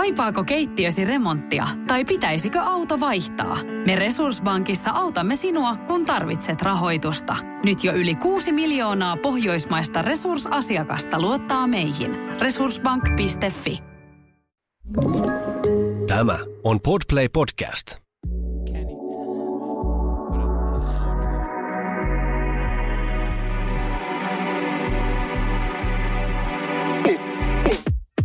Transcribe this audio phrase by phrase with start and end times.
[0.00, 3.58] Kaipaako keittiösi remonttia tai pitäisikö auto vaihtaa?
[3.86, 7.36] Me Resurssbankissa autamme sinua, kun tarvitset rahoitusta.
[7.64, 12.16] Nyt jo yli 6 miljoonaa pohjoismaista resursasiakasta luottaa meihin.
[12.40, 13.78] Resurssbank.fi
[16.06, 17.96] Tämä on Podplay Podcast.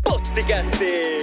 [0.04, 1.16] Pottikästi!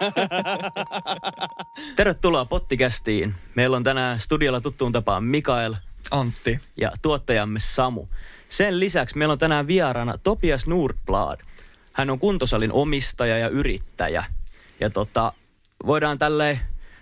[1.96, 3.34] Tervetuloa Pottikästiin.
[3.54, 5.74] Meillä on tänään studiolla tuttuun tapaan Mikael
[6.10, 6.60] Antti.
[6.76, 8.06] ja tuottajamme Samu.
[8.48, 11.40] Sen lisäksi meillä on tänään vieraana Topias Nordblad.
[11.94, 14.24] Hän on kuntosalin omistaja ja yrittäjä.
[14.80, 15.32] Ja tota,
[15.86, 16.60] voidaan tälleen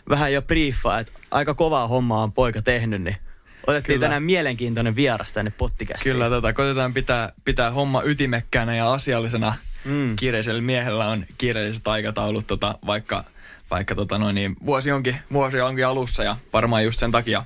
[0.08, 3.16] vähän jo briefaa, että aika kovaa hommaa on poika tehnyt, niin
[3.66, 4.04] otettiin Kyllä.
[4.04, 6.12] tänään mielenkiintoinen vieras tänne Pottikästiin.
[6.12, 9.54] Kyllä tota, koitetaan pitää, pitää homma ytimekkäänä ja asiallisena.
[9.84, 10.16] Mm.
[10.16, 13.24] Kiireisellä miehellä on kiireelliset aikataulut, tota, vaikka,
[13.70, 17.44] vaikka tota noin, niin vuosi, onkin, vuosi onkin alussa ja varmaan just sen takia.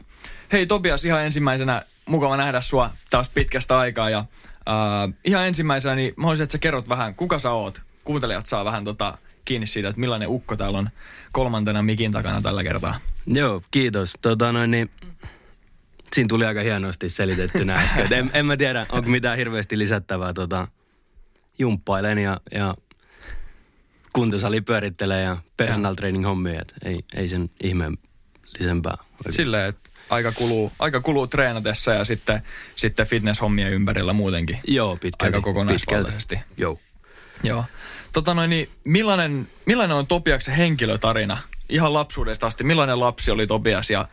[0.53, 6.15] Hei Tobias, ihan ensimmäisenä mukava nähdä sua taas pitkästä aikaa ja äh, ihan ensimmäisenä niin
[6.17, 7.83] mä haluaisin, että sä kerrot vähän, kuka sä oot.
[8.05, 10.91] Kuuntelijat saa vähän tota, kiinni siitä, että millainen ukko täällä on
[11.33, 12.99] kolmantena mikin takana tällä kertaa.
[13.27, 14.19] Joo, kiitos.
[14.23, 14.91] Tota noin, niin,
[16.13, 18.05] siinä tuli aika hienosti selitettynä äsken.
[18.05, 20.33] Et En, en mä tiedä, onko mitään hirveästi lisättävää.
[20.33, 20.69] Tota,
[21.59, 22.75] jumppailen ja, ja
[24.13, 26.63] kuntosali pyörittelee ja personal training hommia.
[26.85, 28.97] Ei, ei sen ihmeellisempää.
[29.31, 32.43] Silleen, että aika kuluu, aika kuluu treenatessa ja sitten,
[32.77, 34.59] sitten fitness-hommien ympärillä muutenkin.
[34.67, 35.37] Joo, pitkälti.
[35.37, 36.35] Aika kokonaisvaltaisesti.
[36.37, 36.61] pitkälti.
[36.61, 36.79] Joo.
[37.43, 37.65] Joo.
[38.13, 41.39] Tota noin, niin millainen, millainen on Topiaksen henkilötarina?
[41.69, 42.65] Ihan lapsuudesta asti.
[42.65, 44.09] Millainen lapsi oli Topias ja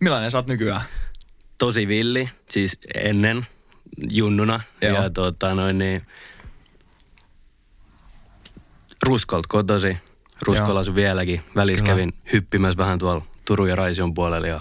[0.00, 0.80] millainen sä oot nykyään?
[1.58, 3.46] Tosi villi, siis ennen
[4.10, 4.60] junnuna.
[4.80, 5.02] Joo.
[5.02, 6.06] Ja tota noin niin,
[9.02, 9.96] Ruskolt kotosi.
[10.42, 11.44] Ruskolla asun vieläkin.
[11.56, 14.60] Välissä kävin hyppimässä vähän tuolla Turun ja Raision puolella ja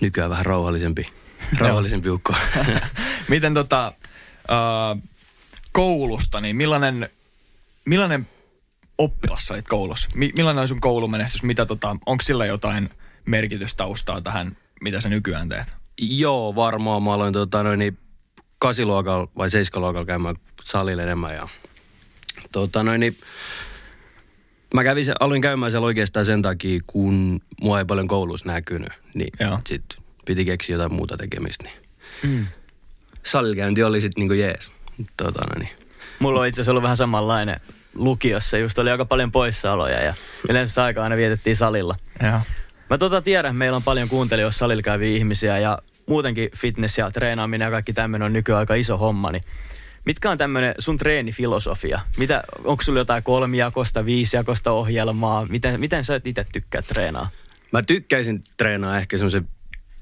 [0.00, 1.08] nykyään vähän rauhallisempi,
[1.58, 2.34] rauhallisempi ukko.
[3.28, 3.92] Miten tota,
[4.50, 5.02] äh,
[5.72, 7.08] koulusta, niin millainen,
[7.84, 8.28] millainen
[8.98, 10.10] oppilas olit koulussa?
[10.14, 11.42] Mi- millainen on sun koulumenestys?
[11.42, 12.90] Mitä tota, onko sillä jotain
[13.26, 15.81] merkitystaustaa tähän, mitä sä nykyään teet?
[16.00, 17.02] Joo, varmaan.
[17.02, 17.98] Mä aloin tota, noin, niin
[18.58, 21.34] kasiluokalla vai seiskaluokalla käymään salilla enemmän.
[21.34, 21.48] Ja,
[22.52, 23.16] tota, noin, niin,
[24.74, 28.92] mä kävin, aloin käymään siellä oikeastaan sen takia, kun mua ei paljon koulussa näkynyt.
[29.14, 29.58] Niin Joo.
[29.66, 29.84] sit
[30.24, 31.64] piti keksiä jotain muuta tekemistä.
[31.64, 31.76] Niin.
[32.22, 32.46] Mm.
[33.22, 34.70] Sallikäynti oli sitten niinku jees.
[35.16, 35.76] Tota, noin, niin.
[36.18, 37.60] Mulla on itse asiassa ollut vähän samanlainen
[37.94, 38.58] lukiossa.
[38.58, 40.14] Just oli aika paljon poissaoloja ja
[40.48, 41.96] yleensä aikaa aina vietettiin salilla.
[42.22, 42.40] Joo.
[42.92, 47.66] Mä tota tiedän, meillä on paljon kuuntelijoissa salilla käyviä ihmisiä ja muutenkin fitness ja treenaaminen
[47.66, 49.32] ja kaikki tämmöinen on nykyään aika iso homma.
[49.32, 49.42] Niin
[50.04, 52.00] mitkä on tämmöinen sun treenifilosofia?
[52.16, 55.46] Mitä, onko sulla jotain kolmijakosta, viisijakosta ohjelmaa?
[55.46, 57.30] Miten, miten sä itse tykkää treenaa?
[57.72, 59.48] Mä tykkäisin treenaa ehkä semmoisen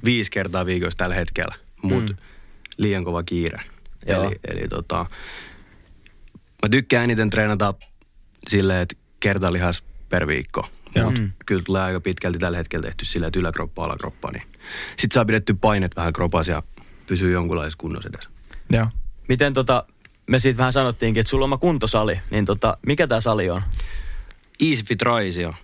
[0.05, 2.19] viisi kertaa viikossa tällä hetkellä, mutta Mm.
[2.77, 3.59] liian kova kiire.
[4.07, 4.25] Joo.
[4.25, 5.07] Eli, eli tota,
[6.62, 7.75] mä tykkään eniten treenata
[8.49, 10.69] silleen, että kertalihas per viikko.
[10.95, 11.11] Joo.
[11.11, 11.33] Mut Mm.
[11.47, 14.31] Kyllä tulee aika pitkälti tällä hetkellä tehty silleen, että yläkroppa, alakroppa.
[14.31, 14.43] Niin.
[14.97, 16.62] Sitten saa pidetty painet vähän kropas ja
[17.06, 18.28] pysyy jonkunlaisessa kunnossa edes.
[18.71, 18.87] Joo.
[19.28, 19.84] Miten tota,
[20.27, 23.62] me siitä vähän sanottiinkin, että sulla on oma kuntosali, niin tota, mikä tämä sali on?
[24.71, 25.55] EasyFit Raisio,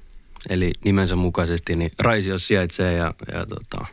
[0.49, 3.87] eli nimensä mukaisesti, niin Raisio sijaitsee ja, ja tota,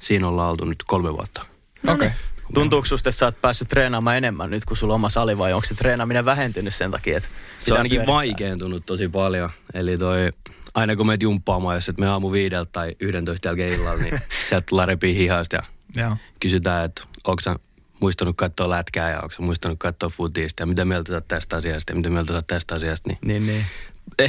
[0.00, 1.46] siinä ollaan oltu nyt kolme vuotta.
[1.88, 1.94] Okei.
[1.94, 2.10] Okay.
[2.54, 5.52] Tuntuuko susta, että sä oot päässyt treenaamaan enemmän nyt, kun sulla on oma sali, vai
[5.52, 7.28] onko se treenaaminen vähentynyt sen takia, että
[7.58, 8.14] Se on ainakin pyörittää?
[8.14, 9.50] vaikeentunut tosi paljon.
[9.74, 10.32] Eli toi,
[10.74, 14.66] aina kun meet jumppaamaan, jos et me aamu viideltä tai 11 jälkeen illalla, niin sieltä
[14.68, 15.62] tullaan repii hihasta ja
[15.96, 16.16] Joo.
[16.40, 17.56] kysytään, että onko sä
[18.00, 21.56] muistanut katsoa lätkää ja onko sä muistanut katsoa futista ja mitä mieltä sä oot tästä
[21.56, 23.08] asiasta ja mitä mieltä sä oot tästä asiasta.
[23.08, 23.64] Niin Niin, niin.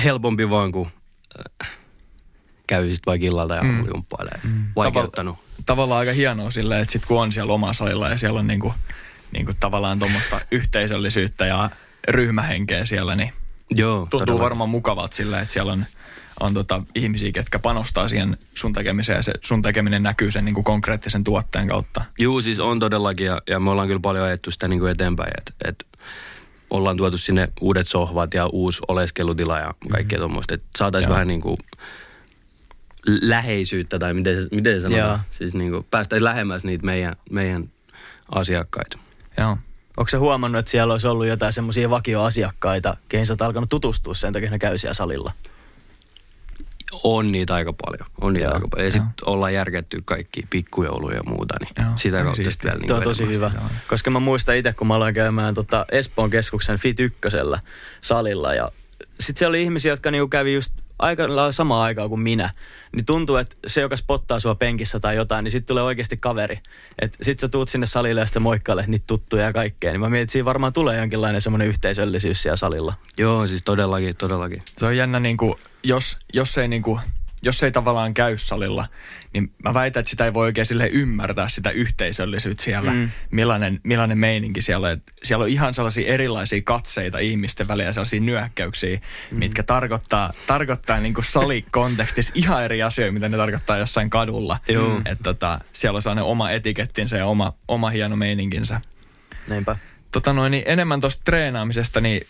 [0.03, 0.87] helpompi vaan, kun
[1.63, 1.69] äh,
[2.67, 3.85] käy sitten vaikka illalta ja mm.
[3.87, 4.39] jumppailee.
[4.43, 4.65] Mm.
[4.75, 5.37] Vaikeuttanut.
[5.65, 8.73] Tavallaan aika hienoa silleen, että sit kun on siellä omalla salilla ja siellä on niinku,
[9.31, 11.69] niinku tavallaan tuommoista yhteisöllisyyttä ja
[12.07, 13.33] ryhmähenkeä siellä, niin
[13.69, 14.43] Joo, tuntuu todellakin.
[14.43, 15.85] varmaan mukavalta silleen, että siellä on,
[16.41, 20.63] on tota ihmisiä, ketkä panostaa siihen sun tekemiseen ja se sun tekeminen näkyy sen niinku
[20.63, 22.01] konkreettisen tuotteen kautta.
[22.19, 25.31] Juu, siis on todellakin ja, ja me ollaan kyllä paljon ajettu sitä niin kuin eteenpäin,
[25.37, 25.85] että et
[26.69, 30.21] ollaan tuotu sinne uudet sohvat ja uusi oleskelutila ja kaikkea mm.
[30.21, 31.13] tuommoista, että saataisiin Joo.
[31.13, 31.57] vähän niin kuin
[33.05, 34.97] läheisyyttä tai miten, se- miten se Joo.
[34.97, 37.69] sanotaan, siis niin kuin päästäisiin lähemmäs niitä meidän, meidän
[38.31, 38.99] asiakkaita.
[39.37, 39.57] Joo.
[39.97, 44.13] Onko se huomannut, että siellä olisi ollut jotain semmoisia vakioasiakkaita, keihin sä oot alkanut tutustua
[44.13, 45.31] sen takia, että ne käy siellä salilla?
[47.03, 48.09] On niitä aika paljon.
[48.21, 48.53] On niitä Joo.
[48.55, 48.87] aika paljon.
[48.87, 52.87] Ja sitten ollaan järketty kaikki pikkujouluja ja muuta, niin Joo, sitä kautta sitten vielä niin
[52.87, 53.81] Tuo on tosi vedetään hyvä, sitä.
[53.87, 57.19] koska mä muistan itse, kun mä aloin käymään tota Espoon keskuksen Fit 1
[58.01, 58.71] salilla ja
[59.19, 62.49] sitten siellä oli ihmisiä, jotka niinku kävi just aika lailla samaan aikaan kuin minä.
[62.95, 66.59] Niin tuntuu, että se, joka spottaa sua penkissä tai jotain, niin sitten tulee oikeasti kaveri.
[67.01, 69.91] Että sit sä tuut sinne salille ja sitten moikkailet niitä tuttuja ja kaikkea.
[69.91, 72.93] Niin mä mietin, että siinä varmaan tulee jonkinlainen semmoinen yhteisöllisyys siellä salilla.
[73.17, 74.61] Joo, siis todellakin, todellakin.
[74.77, 76.99] Se on jännä, niin kuin, jos, jos, ei, niin kuin,
[77.41, 78.87] jos ei tavallaan käy salilla,
[79.33, 82.97] niin mä väitän, että sitä ei voi oikein sille ymmärtää sitä yhteisöllisyyttä siellä, Mm.
[82.97, 83.09] mm.
[83.31, 84.93] millainen, millainen meininki siellä on.
[84.93, 88.99] Et Siellä on ihan sellaisia erilaisia katseita ihmisten välillä, sellaisia nyökkäyksiä,
[89.31, 89.37] mm.
[89.37, 94.57] mitkä tarkoittaa, tarkoittaa niin kuin salikontekstissa ihan eri asioita, mitä ne tarkoittaa jossain kadulla.
[94.67, 95.01] Joo.
[95.05, 98.81] Et tota, siellä on sellainen oma etikettinsä ja oma, oma hieno meininkinsä.
[99.49, 99.75] Näinpä.
[100.11, 102.21] Tota noin, niin enemmän tuosta treenaamisesta, niin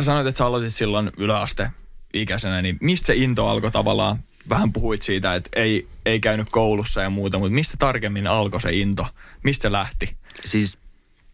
[0.00, 1.70] sanoit, että sä aloitit silloin yläaste
[2.14, 4.18] ikäisenä, niin mistä se into alkoi tavallaan?
[4.48, 8.72] Vähän puhuit siitä, että ei, ei käynyt koulussa ja muuta, mutta mistä tarkemmin alkoi se
[8.72, 9.06] into?
[9.42, 10.16] Mistä se lähti?
[10.44, 10.78] Siis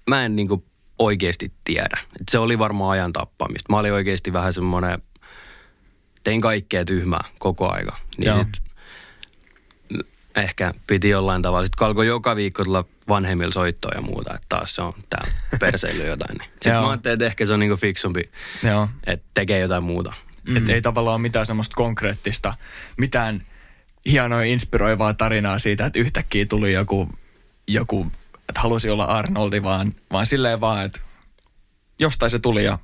[0.06, 0.64] mä en niinku
[0.98, 1.98] oikeasti tiedä.
[2.20, 3.72] Et se oli varmaan ajan tappamista.
[3.72, 5.02] Mä olin oikeasti vähän semmoinen,
[6.24, 7.96] tein kaikkea tyhmää koko aika.
[8.18, 8.38] Niin Joo.
[8.38, 8.70] sit
[10.36, 11.64] ehkä piti jollain tavalla.
[11.64, 15.34] Sitten kun alkoi joka viikko tulla vanhemmilla soittoa ja muuta, että taas se on täällä
[15.60, 16.38] perseily jotain.
[16.38, 16.50] Niin.
[16.52, 16.82] Sitten Joo.
[16.82, 18.30] mä ajattelin, että ehkä se on niinku fiksumpi,
[19.06, 20.12] että tekee jotain muuta.
[20.48, 20.56] Mm.
[20.56, 22.54] Että ei tavallaan ole mitään semmoista konkreettista,
[22.96, 23.46] mitään
[24.06, 27.08] hienoa inspiroivaa tarinaa siitä, että yhtäkkiä tuli joku,
[27.68, 28.06] joku
[28.48, 31.00] että halusi olla Arnoldi, vaan, vaan silleen vaan, että
[31.98, 32.78] jostain se tuli ja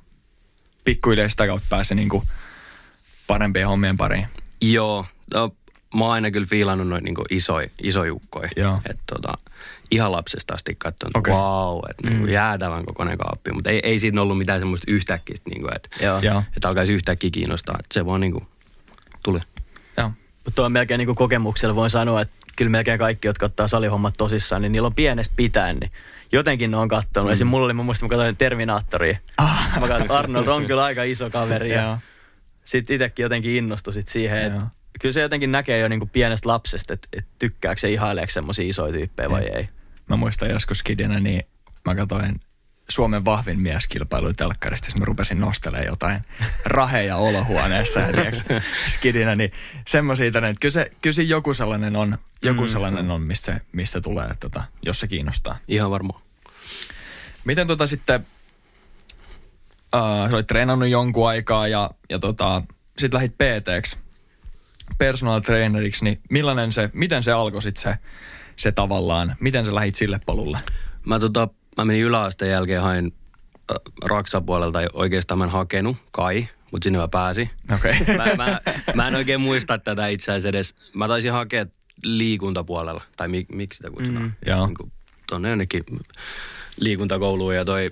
[0.85, 2.23] pikkuhiljaa sitä kautta pääsi niinku
[3.27, 4.27] parempien hommien pariin.
[4.61, 5.55] Joo, no,
[5.95, 8.49] mä oon aina kyllä fiilannut noin niinku isoja isojukkoja.
[8.55, 8.81] Joo.
[8.89, 9.33] Että tota,
[9.91, 11.33] ihan lapsesta asti katsonut, okay.
[11.33, 13.51] wow, että niinku jäätävän kokoinen kaappi.
[13.51, 16.19] Mutta ei, ei siinä ollut mitään semmoista yhtäkkistä, niinku, että Joo.
[16.19, 16.43] Joo.
[16.55, 17.75] että alkaisi yhtäkkiä kiinnostaa.
[17.79, 18.47] Että se vaan niinku
[19.23, 19.39] tuli.
[19.97, 20.11] Joo.
[20.35, 23.67] Mutta tuo on melkein niin kuin kokemuksella voin sanoa, että kyllä melkein kaikki, jotka ottaa
[23.67, 25.91] salihommat tosissaan, niin niillä on pienestä pitäen, niin
[26.31, 27.29] jotenkin ne on kattonut.
[27.29, 27.33] Mm.
[27.33, 27.47] Esim.
[27.47, 29.17] mulla oli, mä muistan, mä katsoin Terminaattoria.
[29.37, 29.79] Ah.
[29.79, 31.69] Mä katsoin, Arnold on kyllä aika iso kaveri.
[31.69, 31.81] Joo.
[31.81, 31.97] ja
[32.65, 34.65] sitten itsekin jotenkin innostui sit siihen, että
[35.01, 38.69] kyllä se jotenkin näkee jo niin kuin pienestä lapsesta, että, että tykkääkö se ihaileeko semmoisia
[38.69, 39.69] isoja tyyppejä vai ei.
[40.07, 41.43] Mä muistan joskus kidinä, niin
[41.85, 42.41] mä katsoin
[42.89, 46.21] Suomen vahvin mieskilpailu telkkarista, mä rupesin nostelemaan jotain
[46.65, 47.99] raheja olohuoneessa.
[48.07, 48.43] Ja tiiäks,
[48.87, 49.51] skidinä, niin
[49.87, 52.67] semmoisia, että kyllä, se, kyllä se joku sellainen on, joku Mm.
[52.67, 55.57] sellainen on mistä, mistä tulee, tota, jos se kiinnostaa.
[55.67, 56.21] Ihan varmaan.
[57.45, 58.27] Miten tota sitten,
[59.95, 62.61] uh, sä olit treenannut jonkun aikaa ja, ja tota,
[62.97, 63.97] sit lähit PT-ksi,
[64.97, 67.95] personal traineriksi, niin millainen se, miten se alkoi sitten se,
[68.57, 70.59] se tavallaan, miten sä lähit sille polulle?
[71.05, 73.13] Mä, tota, mä menin yläasteen jälkeen, hain
[73.71, 77.49] äh, Raksan puolelta oikeastaan mä en hakenut, kai, mutta sinne mä pääsin.
[77.75, 77.93] Okay.
[78.17, 78.59] Mä, mä,
[78.95, 80.75] mä en oikein muista tätä itse asiassa edes.
[80.93, 81.65] Mä taisin hakea
[82.03, 84.25] liikuntapuolella, tai mi, miksi sitä kutsutaan.
[84.25, 84.65] Mm, joo.
[84.65, 84.91] Niin kuin
[85.27, 85.83] tonne jonnekin
[86.77, 87.89] liikuntakouluun ja toi,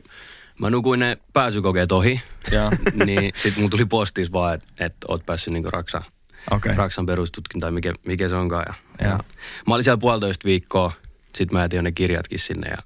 [0.60, 2.22] mä nukuin ne pääsykokeet ohi,
[2.52, 2.72] Joo.
[3.06, 6.04] niin sit mun tuli postis vaan, että et oot päässyt niinku Raksan,
[6.52, 6.76] Okei.
[6.76, 8.66] Raksan perustutkin tai mikä, mikä se onkaan.
[8.68, 8.74] Ja,
[9.06, 9.12] Joo.
[9.12, 9.24] ja,
[9.68, 10.92] mä olin siellä puolitoista viikkoa,
[11.36, 12.78] sit mä jätin jo ne kirjatkin sinne ja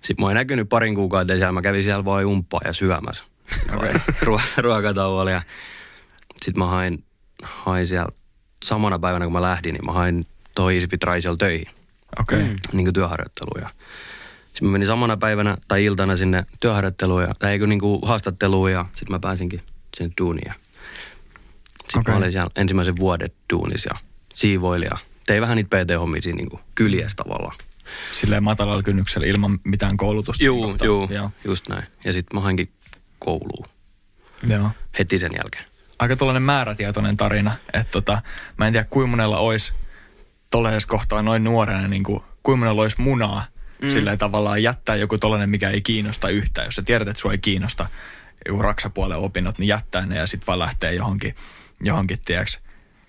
[0.00, 3.24] sit mä oon näkynyt parin kuukauden siellä, mä kävin siellä vaan umppaa ja syömässä.
[3.76, 3.92] Okei.
[4.26, 5.42] Ruo- ruokatauolla ja
[6.42, 7.04] sit mä hain,
[7.42, 8.08] hain siellä
[8.64, 11.68] samana päivänä kun mä lähdin, niin mä hain tuohon Easy Fit Raisella töihin
[12.20, 12.38] Okei.
[12.38, 12.44] Mm.
[12.44, 12.56] Okay.
[12.72, 13.60] niin kuin työharjoitteluun.
[13.60, 13.68] Ja
[14.44, 18.72] sitten mä menin samana päivänä tai iltana sinne työharjoitteluun ja, tai eikö niin kuin haastatteluun
[18.72, 19.62] ja sitten mä pääsinkin
[19.96, 20.54] sinne duuniin.
[21.84, 22.14] Sitten okay.
[22.14, 23.98] mä olin siellä ensimmäisen vuoden duunissa ja
[24.34, 27.56] siivoilin ja tein vähän niitä PT-hommia siinä niin kyljessä tavallaan.
[28.12, 30.44] Silleen matalalla kynnyksellä ilman mitään koulutusta.
[30.44, 31.30] Juu, juu, Joo.
[31.44, 31.84] just näin.
[32.04, 32.70] Ja sitten mä hainkin
[33.18, 33.66] kouluun
[34.48, 34.70] Joo.
[34.98, 35.64] heti sen jälkeen.
[35.98, 38.22] Aika tuollainen määrätietoinen tarina, että tota,
[38.58, 39.72] mä en tiedä kuinka monella olisi
[40.50, 43.44] tollaisessa kohtaa noin nuorena, niin kuin, kuinka monella olisi munaa
[43.82, 43.90] mm.
[43.90, 46.66] silleen tavallaan jättää joku tollainen, mikä ei kiinnosta yhtään.
[46.66, 47.86] Jos sä tiedät, että sua ei kiinnosta
[48.48, 51.34] joku raksapuolen opinnot, niin jättää ne ja sitten vaan lähtee johonkin,
[51.80, 52.60] johonkin tiedäks,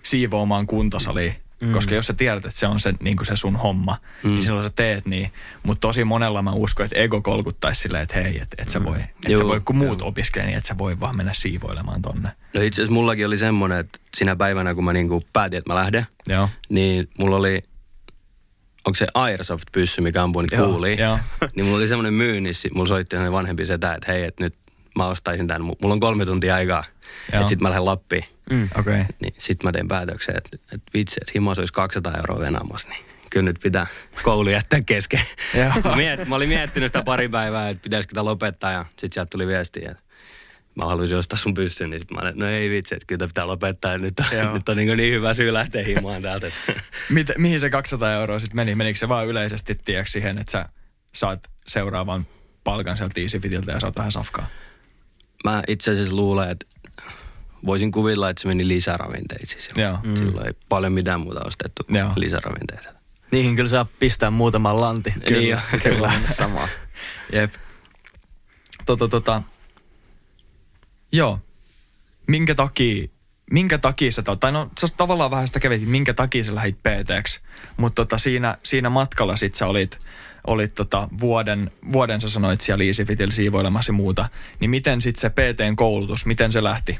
[0.03, 1.35] siivoamaan kuntosaliin.
[1.61, 1.73] Mm.
[1.73, 4.29] Koska jos sä tiedät, että se on se, niin se sun homma, mm.
[4.29, 5.31] niin silloin sä teet niin.
[5.63, 8.97] Mutta tosi monella mä uskon, että ego kolkuttaisi silleen, että hei, että et sä voi,
[8.97, 10.07] et sä voi, kun muut joo.
[10.07, 12.29] opiskelee, niin et sä voi vaan mennä siivoilemaan tonne.
[12.53, 15.73] No itse asiassa mullakin oli semmoinen, että sinä päivänä kun mä niin kuin päätin, että
[15.73, 16.49] mä lähden, Joo.
[16.69, 17.61] niin mulla oli,
[18.85, 21.19] onko se Airsoft-pyssy, mikä ampuu niitä kuulia, joo.
[21.55, 24.55] niin mulla oli semmoinen myynnissä, mulla soitti vanhempi setä, että hei, että nyt
[24.95, 26.83] mä ostaisin tämän, mulla on kolme tuntia aikaa.
[27.33, 28.25] Että sit mä lähden Lappiin.
[28.49, 28.63] Mm.
[28.63, 28.93] Okei.
[28.93, 29.05] Okay.
[29.21, 33.05] Niin sit mä tein päätöksen, että, että vitsi, että himas olisi 200 euroa venaamassa, niin
[33.29, 33.87] kyllä nyt pitää
[34.23, 35.21] koulu jättää kesken.
[35.83, 39.29] Mä, miet, mä olin miettinyt sitä pari päivää, että pitäisikö tämä lopettaa ja sit sieltä
[39.29, 40.05] tuli viesti, että
[40.75, 43.27] mä haluaisin ostaa sun pyssyn, niin sit mä olin, no ei vitsi, että kyllä tää
[43.27, 43.97] pitää lopettaa.
[43.97, 44.53] Nyt on, Joo.
[44.53, 46.51] nyt on niin, niin hyvä syy lähteä himaan täältä.
[47.09, 48.75] Mit, mihin se 200 euroa sitten meni?
[48.75, 50.69] Menikö se vaan yleisesti tiedätkö siihen, että sä
[51.13, 52.27] saat seuraavan
[52.63, 54.47] palkan sieltä EasyFitiltä ja saat vähän safkaa?
[55.43, 56.65] Mä itse asiassa luulen, että
[57.65, 59.83] voisin kuvitella, että se meni lisäravinteisiin silloin.
[59.83, 59.97] Joo.
[60.03, 60.15] Mm.
[60.15, 62.11] Silloin ei paljon mitään muuta ostettu kuin Joo.
[62.15, 62.89] lisäravinteita.
[63.31, 65.13] Niihin kyllä saa pistää muutaman lanti.
[65.29, 66.11] Niin jo, kyllä.
[66.37, 66.67] Samaa.
[67.33, 67.53] Jep.
[68.85, 69.41] Tota, tota.
[71.11, 71.39] Joo.
[72.27, 73.07] Minkä takia,
[73.51, 77.41] minkä takia sä, tai no sä tavallaan vähän sitä kävit, minkä takia sä lähit pt
[77.77, 79.99] mutta tota, siinä, siinä matkalla sit sä olit,
[80.47, 84.29] olit tota vuoden, vuoden sä sanoit siellä EasyFitillä siivoilemassa ja muuta,
[84.59, 86.99] niin miten sit se PTn koulutus, miten se lähti?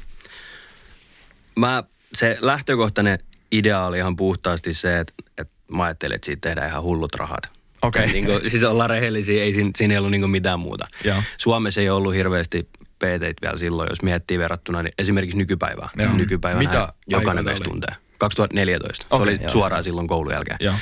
[1.55, 1.83] Mä,
[2.13, 3.19] se lähtökohtainen
[3.51, 7.49] idea oli ihan puhtaasti se, että, että mä ajattelin, että siitä tehdään ihan hullut rahat.
[7.81, 8.07] Okei.
[8.07, 10.87] Niin kuin, siis ollaan rehellisiä, ei siinä, siinä ei ollut niin mitään muuta.
[11.03, 11.23] Joo.
[11.37, 12.69] Suomessa ei ollut hirveästi
[12.99, 15.89] pt vielä silloin, jos miettii verrattuna niin esimerkiksi nykypäivään.
[15.97, 16.13] Joo.
[16.13, 17.95] Nykypäivänä Mitä jokainen meistä tuntee.
[18.17, 19.05] 2014.
[19.09, 19.51] Se Okei, oli joo.
[19.51, 20.57] suoraan silloin koulun jälkeen.
[20.59, 20.75] Joo.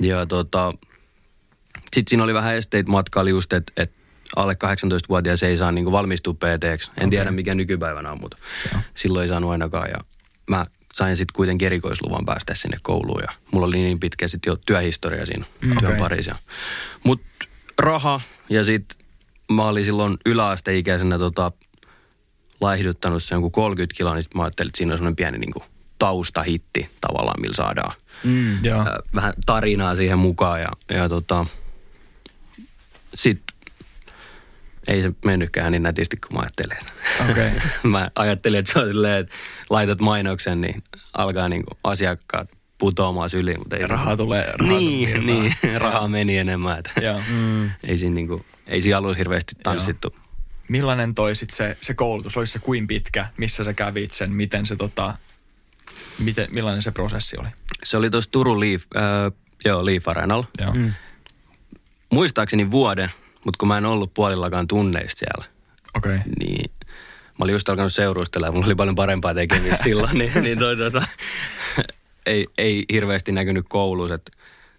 [0.00, 0.72] Ja tota,
[1.94, 3.92] sitten siinä oli vähän esteitä matkalla just, että et
[4.36, 7.10] alle 18-vuotias ei saa niinku valmistua pt En okay.
[7.10, 8.36] tiedä mikä nykypäivänä on, mutta
[8.72, 8.82] Joo.
[8.94, 9.88] silloin ei saanut ainakaan.
[9.90, 9.96] Ja
[10.50, 14.56] mä sain sitten kuitenkin erikoisluvan päästä sinne kouluun ja mulla oli niin pitkä sitten jo
[14.66, 15.98] työhistoria siinä mm, työn okei.
[15.98, 16.36] parissa.
[17.04, 17.46] Mutta
[17.78, 18.20] raha
[18.50, 18.98] ja sitten
[19.52, 21.52] mä olin silloin yläasteikäisenä tota,
[22.60, 25.62] laihduttanut sen jonkun 30 kiloa, niin sit mä ajattelin, että siinä on semmoinen pieni niinku
[25.98, 27.92] taustahitti tavallaan, millä saadaan
[28.24, 28.58] Mm.
[28.72, 31.46] Ää, vähän tarinaa siihen mukaan ja, ja tota,
[33.14, 33.42] sit
[34.88, 36.78] ei se mennytkään niin nätisti kuin mä ajattelin.
[37.30, 37.50] Okei.
[37.82, 39.34] mä ajattelin, että se on silleen, että
[39.70, 40.82] laitat mainoksen, niin
[41.14, 43.58] alkaa niinku asiakkaat putoamaan syliin.
[43.58, 44.52] Mutta ei Ja rahaa tulee.
[44.58, 45.80] Rahaa niin, tulee niin, virtaan.
[45.92, 46.78] rahaa meni enemmän.
[46.78, 47.20] Että Joo.
[47.30, 47.70] Mm.
[47.82, 50.16] ei siinä niinku, ei siinä alussa hirveästi tanssittu.
[50.68, 52.36] Millainen toi sit se, se koulutus?
[52.36, 53.26] Olisi se kuin pitkä?
[53.36, 54.32] Missä sä kävit sen?
[54.32, 55.14] Miten se tota,
[56.18, 57.48] miten, millainen se prosessi oli?
[57.84, 59.02] Se oli tuossa Turun Leaf, äh,
[59.64, 60.46] joo, Leaf Arenalla.
[60.58, 60.72] Joo.
[60.72, 60.92] Mm.
[62.10, 63.10] Muistaakseni vuoden,
[63.48, 65.44] mutta kun mä en ollut puolillakaan tunneista siellä.
[65.96, 66.18] Okay.
[66.38, 66.70] niin
[67.38, 70.76] mä olin just alkanut seurustella ja mulla oli paljon parempaa tekemistä silloin, niin, niin toi,
[70.76, 71.02] tota,
[72.26, 74.18] ei, ei hirveästi näkynyt koulussa.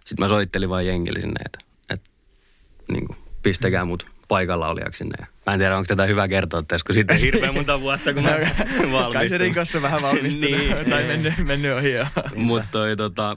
[0.04, 1.58] Sitten mä soittelin vaan jengille sinne, että,
[1.90, 2.10] että
[2.92, 5.26] niin kuin, pistäkää mut paikalla olijaksi sinne.
[5.46, 8.38] Mä en tiedä, onko tätä hyvä kertoa tässä, kun sitten hirveän monta vuotta, kun mä
[9.12, 10.90] Kai se rikossa vähän valmistunut Niin.
[10.90, 11.92] tai mennyt, mennyt ohi.
[12.34, 13.36] Mutta toi tota,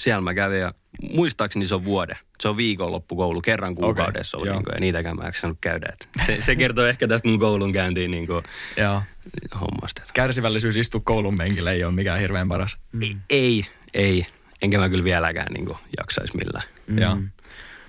[0.00, 0.74] siellä mä kävin ja
[1.10, 2.18] muistaakseni se on vuode.
[2.40, 4.56] Se on viikonloppukoulu kerran kuukaudessa ollut joo.
[4.56, 5.86] niinku, ja niitäkään mä en jaksanut käydä.
[5.92, 8.42] Et se, se kertoo ehkä tästä mun koulun käyntiin niinku,
[8.76, 9.02] Joo.
[9.60, 10.02] hommasta.
[10.14, 12.78] Kärsivällisyys istua koulun penkillä ei ole mikään hirveän paras.
[12.92, 13.00] Mm.
[13.30, 14.26] Ei, ei.
[14.62, 16.68] Enkä mä kyllä vieläkään niinku jaksaisi millään.
[16.86, 16.98] Mm.
[16.98, 17.16] Joo.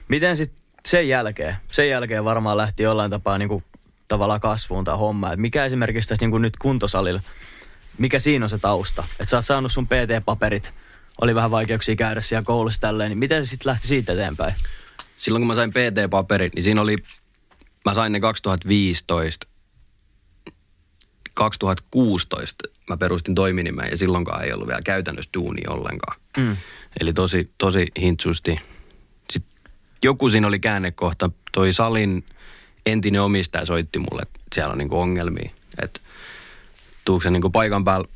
[0.08, 1.56] Miten sitten sen jälkeen?
[1.72, 3.64] Sen jälkeen varmaan lähti jollain tapaa niinku
[4.08, 5.32] tavallaan kasvuun tämä homma.
[5.32, 7.22] Et mikä esimerkiksi tässä niinku nyt kuntosalilla,
[7.98, 9.04] mikä siinä on se tausta?
[9.12, 10.74] Että sä oot saanut sun PT-paperit,
[11.22, 14.54] oli vähän vaikeuksia käydä siellä koulussa tälleen, niin miten se sitten lähti siitä eteenpäin?
[15.18, 16.96] Silloin kun mä sain PT-paperit, niin siinä oli,
[17.86, 19.48] mä sain ne 2015.
[21.34, 26.20] 2016 mä perustin toiminimen ja silloinkaan ei ollut vielä käytännössä duunia ollenkaan.
[26.38, 26.58] Mm.
[27.02, 28.60] Eli tosi, tosi hintsusti.
[29.30, 29.54] Sitten
[30.04, 31.30] joku siinä oli käännekohta.
[31.52, 32.26] Toi salin
[32.86, 35.50] entinen omistaja soitti mulle, että siellä on niinku ongelmia.
[35.82, 36.00] Että
[37.06, 38.08] tuuko se niinku paikan päällä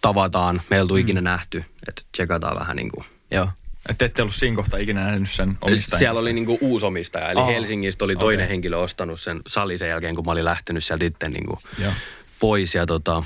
[0.00, 3.04] tavataan, me ei oltu ikinä nähty, että tsekataan vähän niinku.
[3.30, 3.48] Joo.
[3.88, 5.98] Että ette ollut siinä kohtaa ikinä nähnyt sen omistajan.
[5.98, 8.48] Siellä oli niinku uusi omistaja, eli Aa, Helsingistä oli toinen okei.
[8.48, 11.92] henkilö ostanut sen salin sen jälkeen, kun mä olin lähtenyt sieltä itse niinku Joo.
[12.38, 12.74] pois.
[12.74, 13.24] Ja tota,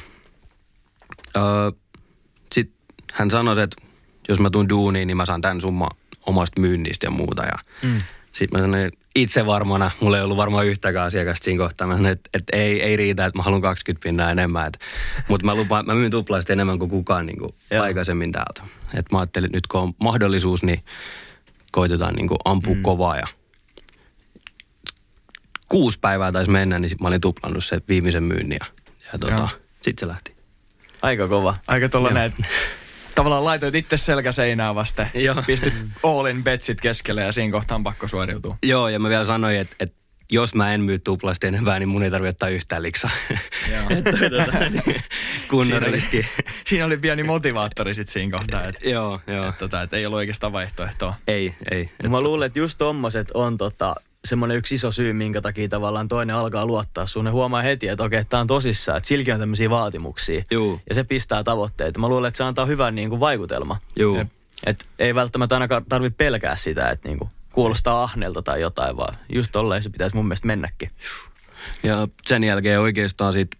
[1.36, 1.42] öö,
[2.52, 2.76] sitten
[3.12, 3.76] hän sanoi, että
[4.28, 5.88] jos mä tuun duuniin, niin mä saan tämän summa
[6.26, 7.42] omasta myynnistä ja muuta.
[7.42, 8.02] Ja mm.
[8.34, 11.86] Sitten mä sanoin itse varmana, mulla ei ollut varmaan yhtäkään asiakasta siinä kohtaa.
[11.86, 14.72] Mä sanoin, että, että ei, ei riitä, että mä haluan 20 pinnaa enemmän.
[15.28, 17.82] Mutta mä, lupaan, mä myyn tuplaasti enemmän kuin kukaan niin kuin Joo.
[17.82, 18.62] aikaisemmin täältä.
[18.94, 20.84] Et mä ajattelin, että nyt kun on mahdollisuus, niin
[21.72, 22.82] koitetaan niin kuin ampua mm.
[22.82, 23.16] kovaa.
[23.16, 23.26] Ja
[25.68, 28.58] kuusi päivää taisi mennä, niin sit mä olin tuplannut sen viimeisen myynnin.
[28.60, 28.66] Ja,
[29.12, 29.48] ja tota,
[29.80, 30.34] sitten se lähti.
[31.02, 31.54] Aika kova.
[31.66, 32.44] Aika tollanen, että
[33.14, 35.06] tavallaan laitoit itse selkä seinää vasten.
[35.14, 35.34] Joo.
[35.46, 38.56] Pistit all in betsit keskelle ja siinä kohtaa on pakko suoriutua.
[38.62, 39.96] Joo, ja mä vielä sanoin, että, että
[40.32, 43.10] jos mä en myy tuplasti enempää, niin mun ei tarvitse ottaa yhtään liksaa.
[43.88, 44.82] Toi tota, niin,
[45.50, 46.26] kunnon Siinä oli- riski.
[46.66, 49.48] Siinä oli pieni motivaattori sit siinä kohtaa, että Joo, joo.
[49.48, 51.14] et, tota, et ei ollut oikeastaan vaihtoehtoa.
[51.28, 51.90] Ei, ei.
[52.02, 53.94] Mut Mä luulen, että just tommoset on tota,
[54.24, 57.24] semmoinen yksi iso syy, minkä takia tavallaan toinen alkaa luottaa sun.
[57.24, 60.44] Ne huomaa heti, että okei, tää on tosissaan, että silläkin on tämmöisiä vaatimuksia.
[60.50, 60.80] Juu.
[60.88, 62.00] Ja se pistää tavoitteita.
[62.00, 63.76] Mä luulen, että se antaa hyvän niin kuin, vaikutelma.
[63.98, 64.16] Juu.
[64.16, 64.28] Jep.
[64.66, 69.16] Et ei välttämättä ainakaan tarvitse pelkää sitä, että niin kuin, kuulostaa ahneelta tai jotain, vaan
[69.32, 70.90] just tolleen se pitäisi mun mielestä mennäkin.
[71.82, 73.50] Ja sen jälkeen oikeastaan sit,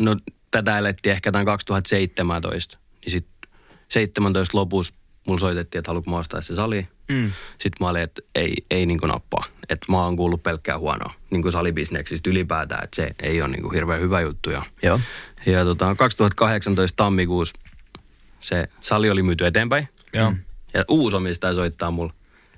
[0.00, 0.16] no
[0.50, 2.78] tätä elettiin ehkä tämän 2017.
[3.04, 3.26] Niin sit
[3.88, 4.94] 17 lopussa
[5.26, 6.88] mulla soitettiin, että haluatko mä ostaa se sali.
[7.08, 7.32] Mm.
[7.50, 9.44] Sitten mä olin, että ei, ei niin nappaa.
[9.68, 14.00] Että mä oon kuullut pelkkää huonoa niin salibisneksistä ylipäätään, että se ei ole niin hirveän
[14.00, 14.50] hyvä juttu.
[14.50, 15.00] Ja, Joo.
[15.46, 17.58] ja tota, 2018 tammikuussa
[18.40, 19.88] se sali oli myyty eteenpäin.
[20.12, 20.32] Joo.
[20.74, 22.12] Ja uusi omistaja soittaa mulle,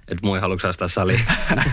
[0.09, 1.21] että moi haluatko ostaa sali.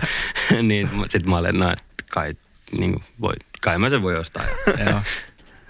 [0.61, 2.33] niin sitten mä olin, no, että kai,
[2.77, 4.43] niin voi, kai mä sen voi ostaa.
[4.67, 5.01] Joo.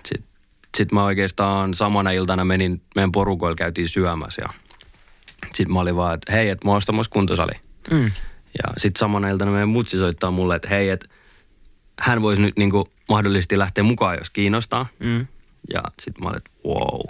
[0.05, 0.29] Sitten
[0.77, 4.64] sit mä oikeastaan samana iltana menin, meidän porukoilla käytiin syömässä ja
[5.55, 7.53] sitten mä olin vaan, että hei, että mä oon ostamassa kuntosali.
[7.91, 8.05] Mm.
[8.57, 11.07] Ja sitten samana iltana meidän mutsi soittaa mulle, että hei, että
[11.99, 14.87] hän voisi nyt niinku mahdollisesti lähteä mukaan, jos kiinnostaa.
[14.99, 15.27] Mm.
[15.73, 17.01] Ja sitten mä olin, että wow,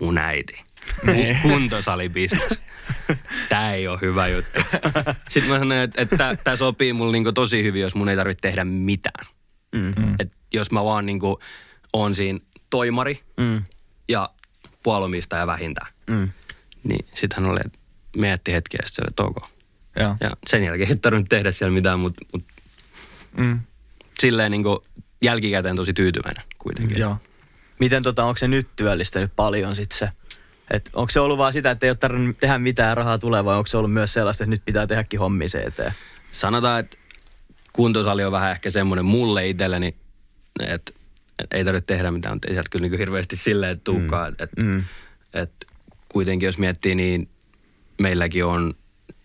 [0.00, 0.54] mun äiti.
[1.06, 2.60] Ku- Kuntosalibisnes.
[3.48, 4.60] Tää ei ole hyvä juttu.
[5.28, 8.40] Sitten mä sanoin, että, että tämä sopii mulle niinku tosi hyvin, jos mun ei tarvitse
[8.40, 9.26] tehdä mitään.
[9.72, 9.94] Mm.
[10.18, 11.40] Et jos mä vaan niinku
[11.92, 12.38] on siinä
[12.70, 13.62] toimari Mm.
[14.08, 14.30] ja
[14.82, 15.92] puolomistaja vähintään.
[16.06, 16.28] Mm.
[16.88, 17.78] Niin sitten hän oli, että
[18.16, 19.50] mietti hetki ja sitten se oli, ok.
[20.00, 20.16] Joo.
[20.20, 22.44] Ja sen jälkeen ei tarvinnut tehdä siellä mitään, mutta mut
[23.36, 23.60] Mm.
[24.20, 24.84] silleen niinku
[25.22, 26.98] jälkikäteen tosi tyytyväinen kuitenkin.
[26.98, 27.16] Joo.
[27.80, 30.08] Miten tota, onko se nyt työllistänyt paljon sit se?
[30.70, 33.56] Et onko se ollut vaan sitä, että ei ole tarvinnut tehdä mitään rahaa tulee, vai
[33.56, 35.92] onko se ollut myös sellaista, että nyt pitää tehdäkin hommia se eteen?
[36.32, 36.96] Sanotaan, että
[37.72, 39.94] kuntosali on vähän ehkä semmoinen mulle itselleni,
[40.60, 40.92] että
[41.38, 44.32] et ei tarvitse tehdä mitään, mutta ei sieltä kyllä niinku hirveästi silleen tuukaan.
[44.32, 44.36] Mm.
[44.44, 44.84] Että Mm.
[45.34, 45.65] et
[46.16, 47.28] kuitenkin jos miettii, niin
[48.00, 48.74] meilläkin on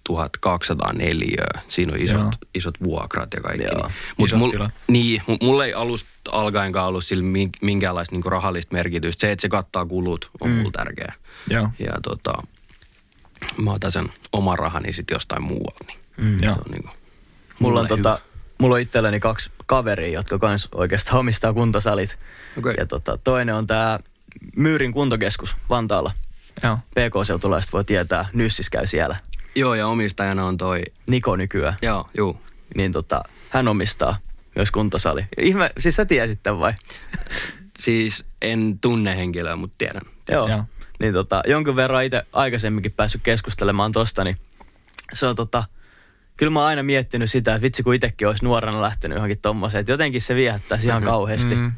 [0.04, 1.62] 1200 neliöä.
[1.70, 2.32] Siinä on isot, Joo.
[2.56, 3.64] isot vuokrat ja kaikki.
[3.68, 3.92] Joo.
[4.18, 4.74] Mut Isot mul, tilat.
[4.88, 9.22] niin, mu- mulla ei alusta alkaenkaan ollut sillä min- minkäänlaista niinku rahallista merkitystä.
[9.22, 10.56] Se, että se kattaa kulut, on mm.
[10.56, 11.14] mulla tärkeä.
[11.50, 11.70] Joo.
[11.80, 12.34] Ja tota,
[13.62, 15.86] mä otan sen oman rahani sitten jostain muualta.
[15.88, 16.44] Niin Mm.
[16.44, 16.56] Joo.
[16.56, 16.90] se on niinku,
[17.60, 18.22] Mulla on, mulle tota, hyvä.
[18.60, 22.18] mulla on itselläni kaksi kaveria, jotka kans oikeastaan omistaa kuntosalit.
[22.58, 22.76] Okei.
[22.78, 24.00] Ja tota, toinen on tää
[24.56, 26.12] Myyrin kuntokeskus Vantaalla.
[26.64, 26.78] Joo.
[26.96, 29.16] PK-seutulaiset voi tietää, Nyssis käy siellä.
[29.56, 31.74] Joo, ja omistajana on toi, Niko nykyään.
[31.82, 32.42] joo, juu.
[32.76, 34.16] Niin tota, hän omistaa
[34.56, 35.26] myös kuntosali.
[35.42, 36.74] Ihme, siis sä tiesit tämän vai?
[37.80, 40.02] Siis en tunne henkilöä, mutta tiedän.
[40.32, 40.48] Joo.
[40.48, 40.64] Joo.
[41.00, 44.38] Niin tota, jonkun verran itse aikaisemminkin päässyt keskustelemaan tosta, niin
[45.14, 45.64] se on tota,
[46.38, 49.80] kyllä mä oon aina miettinyt sitä, että vitsi kun itsekin olisi nuorena lähtenyt johonkin tommoseen,
[49.80, 51.56] että jotenkin se viehättäisi ihan kauheasti.
[51.56, 51.72] Mm.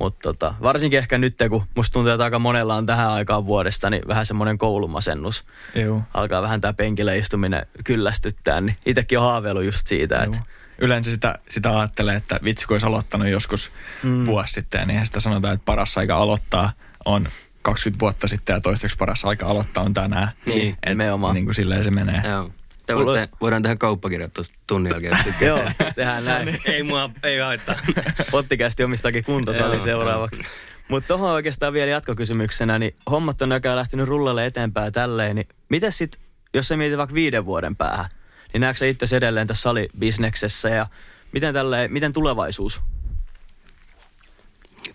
[0.00, 3.90] Mutta tota, varsinkin ehkä nyt, kun musta tuntuu, että aika monella on tähän aikaan vuodesta,
[3.90, 5.44] niin vähän semmoinen koulumasennus.
[5.74, 6.02] Joo.
[6.14, 10.46] Alkaa vähän tämä penkillä istuminen kyllästyttää, niin itsekin on haaveillut just siitä, että Joo.
[10.78, 14.26] Yleensä sitä, sitä ajattelee, että vitsi kun olisi aloittanut joskus mm.
[14.26, 16.72] vuosi sitten, niin sitä sanotaan, että paras aika aloittaa
[17.04, 17.28] on
[17.62, 20.28] 20 vuotta sitten ja toistaiseksi paras aika aloittaa on tänään.
[20.46, 21.34] Niin, Et nimenomaan.
[21.34, 22.22] Niin kuin silleen se menee.
[22.30, 22.50] Joo.
[22.90, 25.16] Te Mulla- voitte, voidaan tehdä kauppakirjat tuossa tunnin jälkeen.
[25.48, 26.60] joo, tehdään näin.
[26.64, 27.76] ei mua, ei haittaa.
[28.30, 30.42] Pottikästi omistakin kuntosali seuraavaksi.
[30.88, 35.92] Mutta tuohon oikeastaan vielä jatkokysymyksenä, niin hommat on näköjään lähtenyt rullalle eteenpäin tälleen, niin miten
[35.92, 36.20] sitten,
[36.54, 38.06] jos sä mietit vaikka viiden vuoden päähän,
[38.52, 40.86] niin näetkö sä itse edelleen tässä salibisneksessä ja
[41.32, 42.80] miten, tälleen, miten tulevaisuus?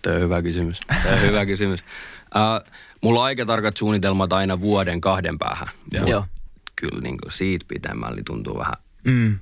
[0.02, 0.80] Tuo on hyvä kysymys.
[1.02, 1.80] Tuo on hyvä kysymys.
[1.80, 5.68] Uh, mulla on aika tarkat suunnitelmat aina vuoden kahden päähän.
[5.92, 6.00] Joo.
[6.00, 6.24] Mut Joo.
[6.80, 8.74] Kyllä niin kuin siitä pitemmällä niin tuntuu vähän
[9.06, 9.38] Mm.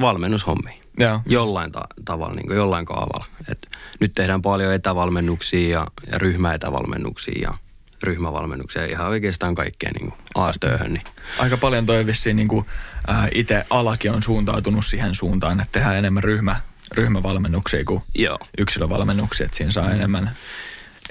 [0.00, 0.80] valmennushommi.
[0.98, 1.20] Joo.
[1.26, 3.24] Jollain ta- tavalla, niin kuin jollain kaavalla.
[3.48, 3.68] Et
[4.00, 7.54] nyt tehdään paljon etävalmennuksia ja, ja ryhmäetävalmennuksia ja
[8.02, 10.92] ryhmävalmennuksia ihan oikeastaan kaikkea niin aastööhön.
[10.92, 11.02] Niin.
[11.38, 12.66] Aika paljon toi vissiin niin kuin,
[13.10, 16.56] äh, itse alakin on suuntautunut siihen suuntaan, että tehdään enemmän ryhmä,
[16.92, 18.38] ryhmävalmennuksia kuin Joo.
[18.58, 20.30] yksilövalmennuksia, että siinä saa enemmän,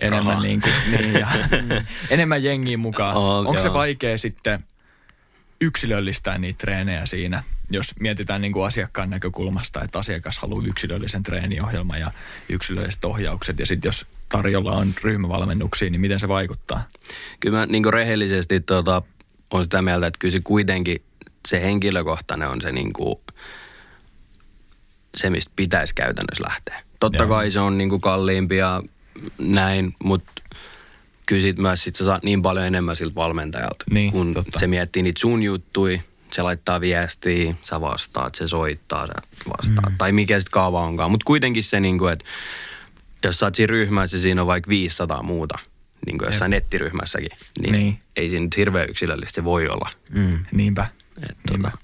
[0.02, 1.28] enemmän, niin kuin, niin, ja,
[2.10, 3.16] enemmän jengiä mukaan.
[3.16, 4.64] On, Onko se vaikea sitten
[5.62, 12.00] yksilöllistää niitä treenejä siinä, jos mietitään niin kuin asiakkaan näkökulmasta, että asiakas haluaa yksilöllisen treeniohjelman
[12.00, 12.12] ja
[12.50, 16.84] yksilölliset ohjaukset, ja sitten jos tarjolla on ryhmävalmennuksia, niin miten se vaikuttaa?
[17.40, 19.02] Kyllä mä niin rehellisesti tota,
[19.52, 21.04] on sitä mieltä, että kyllä se kuitenkin
[21.48, 23.16] se henkilökohtainen on se, niin kuin,
[25.18, 26.84] se mistä pitäisi käytännössä lähteä.
[27.00, 27.28] Totta Joo.
[27.28, 28.84] kai se on niin kuin kalliimpi ja
[29.38, 30.32] näin, mutta
[31.26, 34.60] kyllä sit myös sit sä saat niin paljon enemmän siltä valmentajalta, Niin, kun totta.
[34.60, 36.02] se miettii niitä sun juttui,
[36.32, 39.14] se laittaa viestiä, sä vastaat, se soittaa, sä
[39.58, 39.92] vastaat.
[39.92, 39.98] Mm.
[39.98, 41.12] Tai mikä sitten kaava onkaan.
[41.12, 42.26] Mutta kuitenkin se, niin kuin, että
[43.24, 45.60] jos sä oot siinä ryhmässä, siinä on vaikka 500 muuta,
[46.06, 47.30] niin kuin jossain nettiryhmässäkin,
[47.62, 48.00] niin, Niin.
[48.16, 49.90] ei siinä nyt hirveän yksilöllistä se voi olla.
[50.10, 50.40] Mm.
[50.52, 50.86] Niinpä.
[51.30, 51.72] Et, Niinpä.
[51.72, 51.84] tota,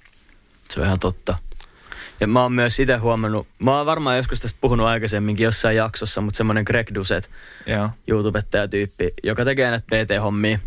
[0.70, 1.38] Se on ihan totta.
[2.20, 6.22] Ja mä oon myös itse huomannut, mä oon varmaan joskus tästä puhunut aikaisemminkin jossain jaksossa,
[6.22, 7.30] mutta semmoinen Greg Duset,
[7.66, 7.90] Joo.
[8.08, 10.60] YouTubettaja-tyyppi, joka tekee näitä PT-hommia,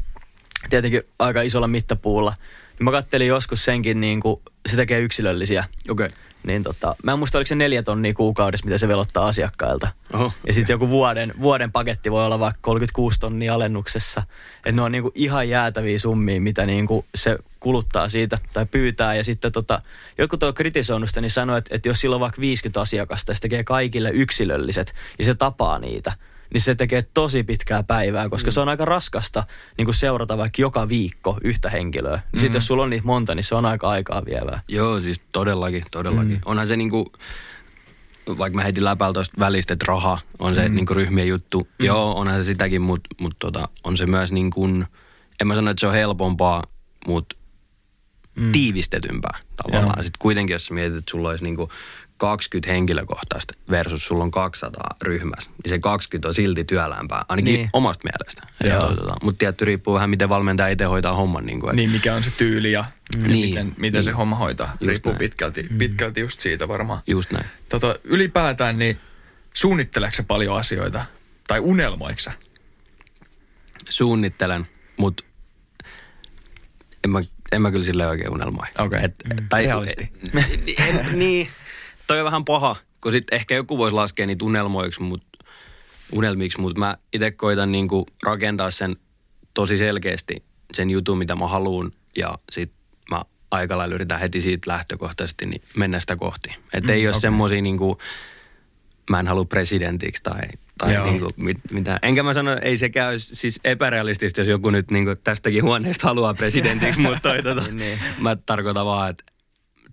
[0.71, 2.35] tietenkin aika isolla mittapuulla,
[2.81, 5.65] Mä kattelin joskus senkin, niin kuin, se tekee yksilöllisiä.
[5.91, 6.07] Okei.
[6.07, 6.19] Okay.
[6.43, 9.89] Niin tota, mä en muista, oliko se neljä tonnia kuukaudessa, mitä se velottaa asiakkailta.
[10.13, 10.33] Oho.
[10.47, 14.23] Ja sitten joku vuoden, vuoden paketti voi olla vaikka 36 tonnia alennuksessa.
[14.57, 19.15] Että ne on niinku ihan jäätäviä summia, mitä niinku se kuluttaa siitä tai pyytää.
[19.15, 19.83] Ja sitten tota,
[20.19, 23.35] joku tuo kritisoinut sitä, niin sanoi, että, että jos sillä on vaikka 50 asiakasta ja
[23.35, 26.13] se tekee kaikille yksilölliset ja se tapaa niitä,
[26.53, 28.53] niin se tekee tosi pitkää päivää, koska mm.
[28.53, 29.45] se on aika raskasta
[29.79, 32.21] niin kuin seurata vaikka joka viikko yhtä henkilöä.
[32.33, 32.39] Mm.
[32.39, 34.61] Sitten jos sulla on niitä monta, niin se on aika aikaa vievää.
[34.69, 36.35] Joo, siis todellakin, todellakin.
[36.35, 36.41] Mm.
[36.45, 37.13] Onhan se niinku,
[38.39, 40.75] vaikka mä heitin läpällä tuosta välistä, että raha on se mm.
[40.75, 41.69] niinku ryhmien juttu.
[41.79, 41.87] Mm.
[41.87, 44.87] Joo, onhan se sitäkin, mutta mut tota, on se myös niin kuin,
[45.41, 46.63] en mä sano, että se on helpompaa,
[47.07, 47.37] mutta
[48.37, 48.53] mm.
[48.53, 50.05] tiivistetympää tavallaan.
[50.05, 51.69] Sitten kuitenkin, jos mietit, että sulla olisi niinku
[52.19, 57.71] 20 henkilökohtaista versus sulla on 200 ryhmässä, niin se 20 on silti työlämpää, ainakin niin.
[57.73, 58.43] omasta mielestä.
[58.89, 61.47] Tota, Mutta tietty riippuu vähän, miten valmentaja itse hoitaa homman.
[61.47, 62.85] Niin, kuin, niin mikä on se tyyli ja,
[63.17, 63.23] mm.
[63.23, 63.49] ja niin.
[63.49, 64.05] miten, miten niin.
[64.05, 64.77] se homma hoitaa.
[64.81, 65.79] Just riippuu pitkälti, mm.
[65.79, 67.03] pitkälti just siitä varmaan.
[67.07, 67.47] Just näin.
[67.69, 68.99] Tota, ylipäätään, niin
[69.55, 71.05] suunnitteleeko paljon asioita?
[71.47, 72.33] Tai unelmoiko sä?
[73.89, 75.25] Suunnittelen, mutta
[77.05, 77.21] en mä,
[77.53, 78.67] en mä kyllä sille oikein unelmoi.
[78.79, 79.11] Okei, okay.
[79.41, 79.49] mm.
[79.49, 80.13] tai, Realisti.
[81.13, 81.49] niin,
[82.09, 85.23] toi on vähän paha, kun sitten ehkä joku voisi laskea niitä unelmoiksi, mut,
[86.13, 88.97] unelmiksi, mutta mä itse koitan niinku rakentaa sen
[89.55, 90.43] tosi selkeästi
[90.73, 92.79] sen jutun, mitä mä haluan ja sitten
[93.11, 96.55] mä aika lailla yritän heti siitä lähtökohtaisesti niin mennä sitä kohti.
[96.75, 97.21] Että mm, ei ole okay.
[97.21, 97.99] semmoisia niinku,
[99.11, 100.41] mä en halua presidentiksi tai,
[100.79, 101.99] tai niinku, mit, mitä.
[102.03, 106.35] Enkä mä sano, ei se käy siis epärealistista, jos joku nyt niinku tästäkin huoneesta haluaa
[106.35, 107.99] presidentiksi, mutta toi, tota, niin, niin.
[108.19, 109.25] mä tarkoitan vaan, että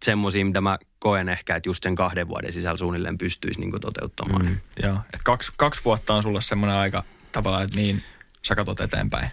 [0.06, 4.46] semmoisia, mitä mä koen ehkä, että just sen kahden vuoden sisällä suunnilleen pystyisi niin toteuttamaan.
[4.46, 4.58] Mm.
[4.84, 8.04] Joo, että kaksi, kaksi vuotta on sulle semmoinen aika tavallaan, että niin
[8.42, 9.30] sä katot eteenpäin.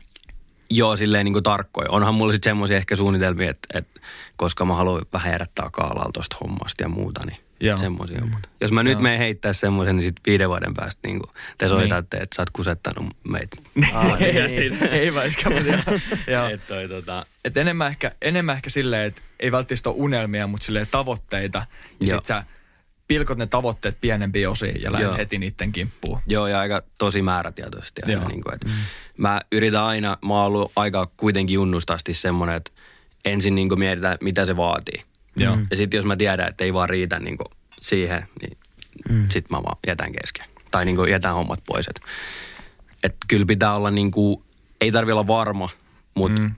[0.70, 1.90] Joo, silleen niin tarkkoja.
[1.90, 4.00] Onhan mulla sitten semmoisia ehkä suunnitelmia, että, että
[4.36, 7.76] koska mä haluan vähän jäädä kaalalla tuosta hommasta ja muuta, niin Joo.
[7.76, 8.20] semmoisia.
[8.20, 8.30] Mm.
[8.60, 12.16] Jos mä nyt menen heittää semmoisen, niin sitten viiden vuoden päästä niin kuin te soitatte,
[12.16, 12.22] niin.
[12.22, 13.56] että sä oot kusettanut meitä.
[13.94, 14.82] Aa, niin, niin.
[14.92, 15.72] ei vaikka, mutta
[16.52, 17.26] et, toi, tota.
[17.44, 21.66] et enemmän, ehkä, enemmän ehkä silleen, että ei välttämättä ole unelmia, mutta silleen tavoitteita.
[22.00, 22.44] Ja sit sä
[23.08, 26.18] pilkot ne tavoitteet pienempiin osiin ja lähdet heti niiden kimppuun.
[26.26, 28.02] Joo, ja aika tosi määrätietoisesti.
[28.06, 28.74] Aina, niin kuin, että mm.
[29.16, 32.70] Mä yritän aina, mä oon ollut aika kuitenkin junnustasti semmoinen, että
[33.24, 35.02] ensin niin mietitään, mitä se vaatii.
[35.36, 35.58] Joo.
[35.70, 37.38] Ja sitten jos mä tiedän, että ei vaan riitä niin
[37.80, 38.58] siihen, niin
[39.10, 39.22] mm.
[39.22, 40.46] sitten mä vaan jätän kesken.
[40.70, 41.88] Tai niin jätän hommat pois.
[41.88, 42.00] Että
[43.02, 44.42] et kyllä pitää olla niin kuin,
[44.80, 45.68] ei tarvi olla varma,
[46.14, 46.50] mutta mm.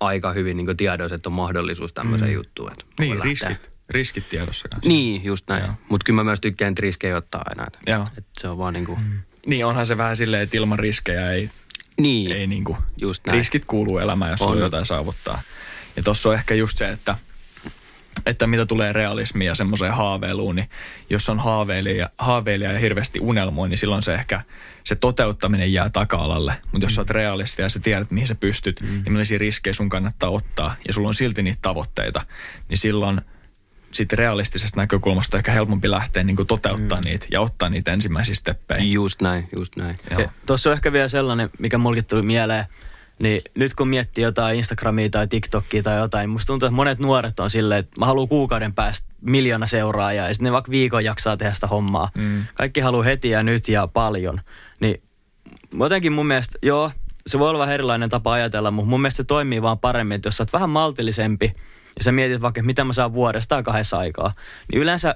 [0.00, 2.34] aika hyvin niin tiedossa, että on mahdollisuus tämmöiseen mm.
[2.34, 2.72] juttuun.
[2.72, 4.88] Että niin, riskit, riskit tiedossa kanssa.
[4.88, 5.72] Niin, just näin.
[5.88, 7.66] Mutta kyllä mä myös tykkään, että riskejä ottaa aina.
[7.66, 8.06] Että, Joo.
[8.18, 9.00] Että se on vaan niin kuin...
[9.00, 9.20] Mm.
[9.46, 11.50] Niin, onhan se vähän silleen, että ilman riskejä ei...
[12.00, 13.38] Niin, ei niin kuin, just näin.
[13.38, 15.42] Riskit kuuluu elämään, jos on jotain saavuttaa.
[15.96, 17.16] Ja tuossa on ehkä just se, että–
[18.26, 20.68] että mitä tulee realismiin ja semmoiseen haaveiluun, niin
[21.10, 24.40] jos on haaveilija, haaveilija ja hirveästi unelmoi, niin silloin se ehkä
[24.84, 26.54] se toteuttaminen jää taka-alalle.
[26.72, 26.94] Mutta jos mm.
[26.94, 29.02] sä oot realisti ja sä tiedät, mihin sä pystyt mm.
[29.04, 32.22] ja millaisia riskejä sun kannattaa ottaa ja sulla on silti niitä tavoitteita,
[32.68, 33.20] niin silloin
[33.92, 37.04] sitten realistisesta näkökulmasta ehkä helpompi lähteä niin toteuttaa mm.
[37.04, 38.80] niitä ja ottaa niitä ensimmäisiä steppejä.
[38.80, 39.96] Just näin, just näin.
[40.46, 42.64] Tuossa on ehkä vielä sellainen, mikä mulkin tuli mieleen–
[43.20, 46.98] niin nyt kun miettii jotain Instagramia tai TikTokia tai jotain, niin musta tuntuu, että monet
[46.98, 51.04] nuoret on silleen, että mä haluan kuukauden päästä miljoona seuraajaa ja sitten ne vaikka viikon
[51.04, 52.10] jaksaa tehdä sitä hommaa.
[52.18, 52.44] Mm.
[52.54, 54.40] Kaikki haluaa heti ja nyt ja paljon.
[54.80, 55.02] Niin
[55.78, 56.90] jotenkin mun mielestä, joo,
[57.26, 60.26] se voi olla vähän erilainen tapa ajatella, mutta mun mielestä se toimii vaan paremmin, että
[60.26, 61.52] jos sä oot vähän maltillisempi
[61.98, 64.32] ja sä mietit vaikka, mitä mä saan vuodesta tai kahdessa aikaa,
[64.72, 65.14] niin yleensä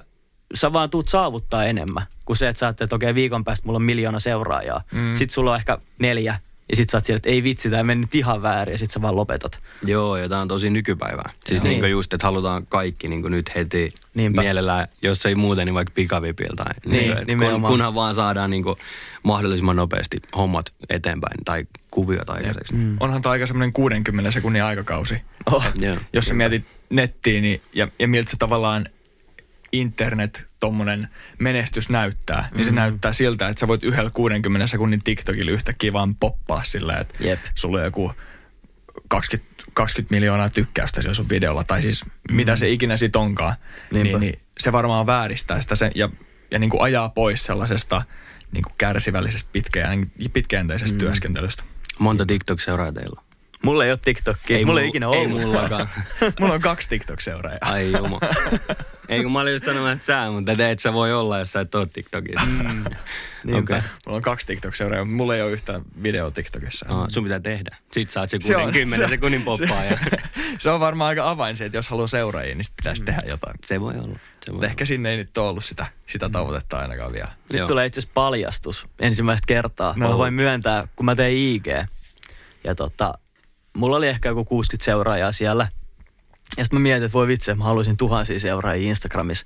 [0.53, 3.83] sä vaan tuut saavuttaa enemmän kuin se, että sä että okei, viikon päästä mulla on
[3.83, 4.81] miljoona seuraajaa.
[4.91, 5.15] Mm.
[5.15, 6.39] Sitten sulla on ehkä neljä
[6.69, 9.01] ja sit sä oot siellä, että ei vitsi, tämä mennyt ihan väärin ja sit sä
[9.01, 9.59] vaan lopetat.
[9.85, 11.31] Joo, ja tää on tosi nykypäivää.
[11.45, 11.81] Siis niin.
[11.81, 14.41] niin just, että halutaan kaikki niin nyt heti Niinpä.
[14.41, 16.65] mielellään, jos ei muuten, niin vaikka pikavipiltä.
[16.85, 18.63] Niin, niin, kun, kunhan vaan saadaan niin
[19.23, 22.73] mahdollisimman nopeasti hommat eteenpäin tai kuviot aikaiseksi.
[22.73, 22.97] Mm.
[22.99, 25.21] Onhan tämä aika semmoinen 60 sekunnin aikakausi.
[25.51, 25.67] Oh.
[25.67, 28.85] Et, jos sä mietit nettiin niin, ja, ja miltä se tavallaan
[29.79, 31.07] internet, tommonen
[31.39, 32.55] menestys näyttää, mm-hmm.
[32.57, 32.75] niin se mm.
[32.75, 37.39] näyttää siltä, että sä voit yhdellä 60 sekunnin TikTokilla yhtäkkiä vaan poppaa silleen, että Jep.
[37.55, 38.11] sulla on joku
[39.07, 42.35] 20, 20 miljoonaa tykkäystä sillä sun videolla, tai siis mm-hmm.
[42.35, 43.55] mitä se ikinä sit onkaan,
[43.91, 46.09] niin, niin se varmaan vääristää sitä sen, ja,
[46.51, 48.01] ja niin kuin ajaa pois sellaisesta
[48.51, 50.99] niin kuin kärsivällisestä pitkäjän, pitkäjänteisestä mm-hmm.
[50.99, 51.63] työskentelystä.
[51.99, 53.24] Monta TikTok-seuraajaa teillä
[53.65, 54.65] Mulla ei ole TikTokia.
[54.65, 55.41] Mulla ei ikinä Ei ollut.
[55.41, 55.89] mullakaan.
[56.39, 57.57] Mulla on kaksi TikTok-seuraajaa.
[57.61, 58.19] Ai jumo.
[59.09, 61.51] Ei kun mä olin just sanonut, että sä, mutta te et sä voi olla, jos
[61.51, 62.45] sä et oo TikTokissa.
[62.45, 62.83] Mm.
[63.43, 63.75] Niinpä.
[63.75, 63.89] Okei.
[64.05, 66.85] Mulla on kaksi TikTok-seuraajaa, mutta mulla ei ole yhtään video TikTokissa.
[66.89, 67.75] Ah, sun pitää tehdä.
[67.91, 69.97] Sit saat se, Se on- 10 se- sekunnin poppaa ja
[70.57, 73.55] Se on varmaan aika avain se, että jos haluaa seuraajia, niin sit pitäisi tehdä jotain.
[73.65, 74.19] se voi olla.
[74.45, 77.27] Se voi ehkä sinne ei nyt ole ollut sitä, sitä tavoitetta ainakaan vielä.
[77.51, 77.67] Nyt Joo.
[77.67, 79.93] tulee itse asiassa paljastus ensimmäistä kertaa.
[79.97, 80.09] No.
[80.09, 81.67] Mä voin myöntää, kun mä tein IG.
[82.63, 83.13] Ja tota,
[83.75, 85.67] mulla oli ehkä joku 60 seuraajaa siellä.
[86.57, 89.45] Ja sitten mä mietin, että voi vitsi, mä haluaisin tuhansia seuraajia Instagramissa.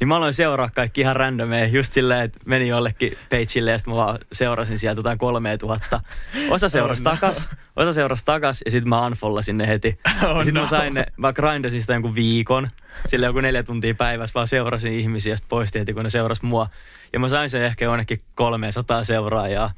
[0.00, 3.94] Niin mä aloin seuraa kaikki ihan randomia, just silleen, että meni jollekin pageille ja sitten
[3.94, 6.00] mä vaan seurasin sieltä jotain kolmea tuhatta.
[6.50, 9.98] Osa seurasi takas, osa seurasi takas ja sitten mä unfollasin ne heti.
[10.06, 10.60] Oh ja sitten no.
[10.60, 12.68] mä sain ne, mä grindasin sitä jonkun viikon,
[13.06, 16.44] sille joku neljä tuntia päivässä, vaan seurasin ihmisiä ja sitten poistin heti, kun ne seurasi
[16.44, 16.68] mua.
[17.12, 19.70] Ja mä sain sen ehkä jonnekin 300 seuraajaa.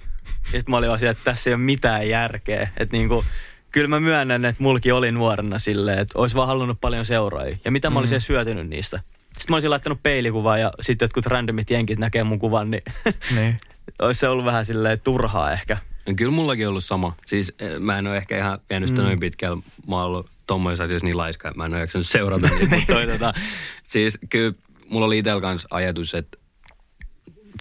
[0.53, 2.69] Ja sitten mä olin vaan siellä, että tässä ei ole mitään järkeä.
[2.77, 3.25] Että niinku,
[3.71, 7.57] kyllä mä myönnän, että mulki oli nuorena silleen, että olisi vaan halunnut paljon seuraajia.
[7.65, 8.97] Ja mitä mä olisin edes hyötynyt niistä.
[8.99, 12.83] Sitten mä olisin laittanut peilikuvaa ja sitten jotkut randomit jenkit näkee mun kuvan, niin
[13.37, 13.57] Niin.
[13.99, 15.77] olisi se ollut vähän silleen turhaa ehkä.
[16.09, 17.17] No Kyllä mullakin ollut sama.
[17.27, 19.07] Siis eh, mä en ole ehkä ihan vienyt sitä Mm.
[19.07, 19.63] noin pitkällä.
[19.89, 22.77] Mä oon ollut tommoisessa asioissa niin laiska, että mä en ole jaksanut seurata niitä.
[22.95, 23.35] toi, tota,
[23.83, 24.53] siis kyllä
[24.89, 26.39] mulla oli itsellä kanssa ajatus, että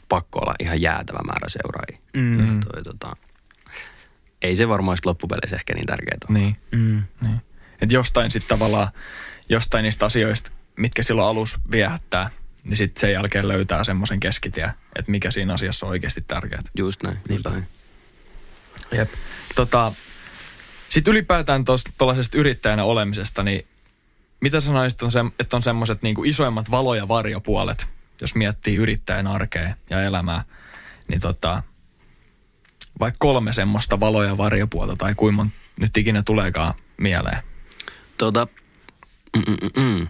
[0.09, 1.99] pakko olla ihan jäätävä määrä seuraajia.
[2.13, 2.59] Mm.
[2.59, 3.15] Toi, tota,
[4.41, 6.39] ei se varmaan loppupeleissä ehkä niin tärkeää ole.
[6.39, 6.57] Niin.
[6.71, 7.03] Mm.
[7.21, 7.41] niin.
[7.81, 8.87] Et jostain sitten tavallaan,
[9.49, 12.29] jostain niistä asioista, mitkä silloin alus viehättää,
[12.63, 16.61] niin sitten sen jälkeen löytää semmoisen keskitie, että mikä siinä asiassa on oikeasti tärkeää.
[16.77, 17.15] Just näin.
[17.15, 17.49] Just Niinpä.
[17.49, 17.67] näin.
[18.91, 19.09] Jep.
[19.55, 19.93] Tota,
[20.89, 21.63] sitten ylipäätään
[21.97, 23.67] tuollaisesta yrittäjänä olemisesta, niin
[24.41, 27.87] mitä sanoisit, on se, että on semmoiset niinku isoimmat valo- ja varjopuolet,
[28.21, 30.43] jos miettii yrittäjän arkea ja elämää,
[31.07, 31.63] niin tota,
[32.99, 35.45] vaikka kolme semmoista valo- ja varjopuolta tai kuinka
[35.79, 37.37] nyt ikinä tuleekaan mieleen.
[38.17, 38.47] Tota,
[39.37, 40.07] mm, mm, mm, mm.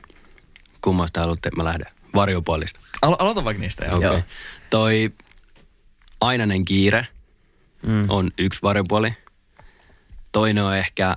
[0.82, 1.86] kummasta haluatte, että mä lähden?
[2.16, 2.80] Varjopuolista.
[3.02, 3.86] Alo- aloita vaikka niistä.
[3.86, 3.96] joo.
[3.98, 4.10] Okei.
[4.10, 4.22] Joo.
[4.70, 5.12] Toi
[6.22, 7.08] ainainen kiire
[7.84, 8.06] Mm.
[8.10, 9.14] on yksi varjopuoli.
[10.32, 11.16] Toinen on ehkä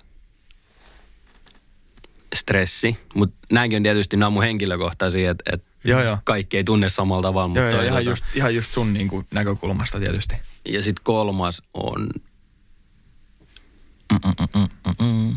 [2.35, 6.19] stressi, mutta nämäkin on tietysti nämä on mun henkilökohtaisia, että et Joo, joo.
[6.25, 7.49] kaikki ei tunne samalla tavalla.
[7.49, 10.35] Mutta Joo, joo, toi, ihan, tota- just, ihan just sun niin kuin, näkökulmasta tietysti.
[10.69, 12.09] Ja sitten kolmas on...
[14.13, 15.37] Mm-mm-mm-mm-mm.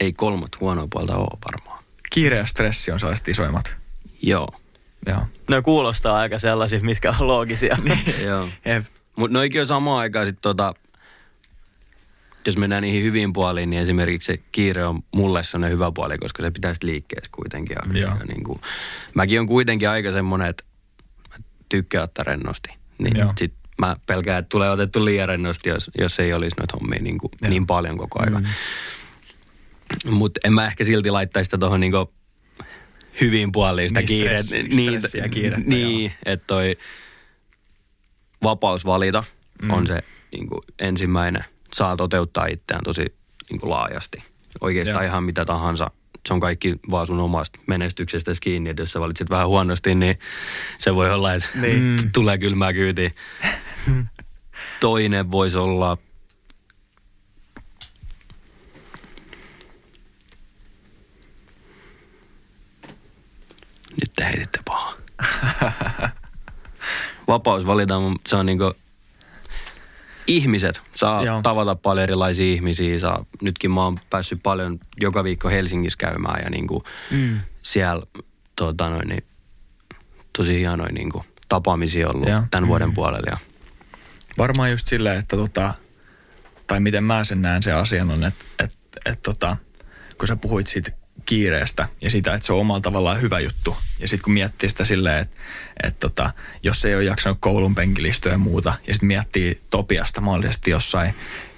[0.00, 1.84] Ei kolmat huonoa puolta ole varmaan.
[2.12, 3.76] Kiire ja stressi on sellaiset isoimmat.
[4.22, 4.48] Joo.
[5.06, 5.26] Joo.
[5.50, 7.76] Ne kuulostaa aika sellaisia, mitkä on loogisia.
[8.26, 8.48] Joo.
[8.64, 8.84] Jep.
[9.16, 10.74] Mutta noikin on samaan aikaan sitten tota,
[12.50, 16.42] jos mennään niihin hyviin puoliin, niin esimerkiksi se kiire on mulle sellainen hyvä puoli, koska
[16.42, 17.76] se pitäisi liikkeessä kuitenkin.
[17.94, 18.60] Ja, niin kuin,
[19.14, 20.64] mäkin on kuitenkin aika semmoinen, että
[21.28, 21.36] mä
[21.68, 22.68] tykkään ottaa rennosti.
[22.98, 23.32] Niin Joo.
[23.38, 27.18] sit mä pelkään, että tulee otettu liian rennosti, jos, jos ei olisi noita hommia niin,
[27.18, 27.50] kuin, Joo.
[27.50, 28.42] niin paljon koko ajan.
[30.04, 30.12] Mm.
[30.12, 31.92] Mutta en mä ehkä silti laittaisi sitä tuohon niin
[33.20, 34.46] hyviin puoliin sitä Niin, kiireet.
[34.46, 36.76] stressi- stressiä kiirettä, Niin, että toi
[38.42, 39.24] vapaus valita
[39.62, 39.70] mm.
[39.70, 40.02] on se
[40.32, 41.44] niin kuin ensimmäinen.
[41.74, 43.14] Saa toteuttaa itseään tosi
[43.50, 44.22] niin kuin laajasti.
[44.60, 45.10] Oikeastaan Joo.
[45.10, 45.90] ihan mitä tahansa.
[46.28, 50.18] Se on kaikki vaan sun omasta menestyksestä kiinni, että jos sä valitset vähän huonosti, niin
[50.78, 51.96] se voi olla, että Niin.
[52.02, 53.10] t- tulee kylmää kyytiä.
[54.80, 55.98] Toinen voisi olla
[64.00, 64.94] Nyt te heititte pahaa.
[67.28, 67.94] Vapaus valita,
[68.28, 68.74] se on niinku
[70.26, 70.82] ihmiset.
[70.94, 71.42] Saa Joo.
[71.42, 72.98] Tavata paljon erilaisia ihmisiä.
[72.98, 77.40] Saa, nytkin mä oon päässyt paljon joka viikko Helsingissä käymään ja niinku Mm.
[77.62, 78.06] siellä
[78.56, 79.24] tota noin, niin,
[80.38, 82.42] tosi hienoja niinku, tapaamisia ollut Joo.
[82.50, 83.26] tämän vuoden puolella.
[83.30, 83.36] Ja,
[84.38, 85.74] Varmaan just silleen, että tota,
[86.66, 89.56] tai miten mä sen näen se asian on, että, että, että tota,
[90.18, 90.90] kun sä puhuit siitä
[91.26, 93.76] kiireestä ja sitä, että se on omalla tavallaan hyvä juttu.
[93.98, 95.40] Ja sitten kun miettii sitä silleen, että,
[95.82, 96.32] että tota,
[96.62, 101.14] jos ei ole jaksanut koulun penkilistöä ja muuta, ja sitten miettii Topiasta mahdollisesti jossain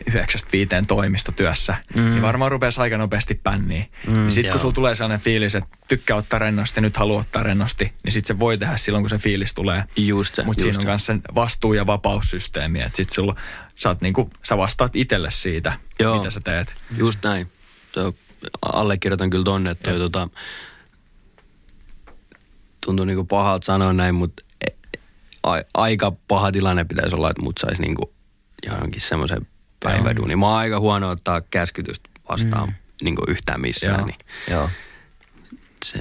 [0.07, 2.03] yhdeksästä viiteen toimistotyössä, mm.
[2.11, 3.91] niin varmaan rupeaa aika nopeasti pänniin.
[4.07, 7.43] Mm, niin sitten kun sulla tulee sellainen fiilis, että tykkää ottaa rennosti nyt haluaa ottaa
[7.43, 9.85] rennosti, niin sitten se voi tehdä silloin, kun se fiilis tulee.
[9.97, 13.37] Just se, Mutta siinä on myös sen vastuu- ja vapaussysteemi, että sit sulla,
[13.77, 16.17] sä, oot niinku, sä vastaat itselle siitä, Joo.
[16.17, 16.75] mitä sä teet.
[16.97, 17.51] Just näin.
[17.93, 18.15] Tuo,
[18.73, 20.29] allekirjoitan kyllä tonne, että toi, tota,
[22.85, 24.99] tuntuu niinku pahalta sanoa näin, mutta e-
[25.43, 28.15] a, aika paha tilanne pitäisi olla, että mut saisi niinku
[28.67, 29.47] johonkin semmoisen
[29.83, 30.37] päiväduuni.
[30.37, 32.75] Mä oon aika huono ottaa käskytystä vastaan mm.
[33.03, 34.07] niinku yhtään missään, Joo.
[34.07, 34.19] niin
[34.51, 34.71] Joo.
[35.85, 35.99] se,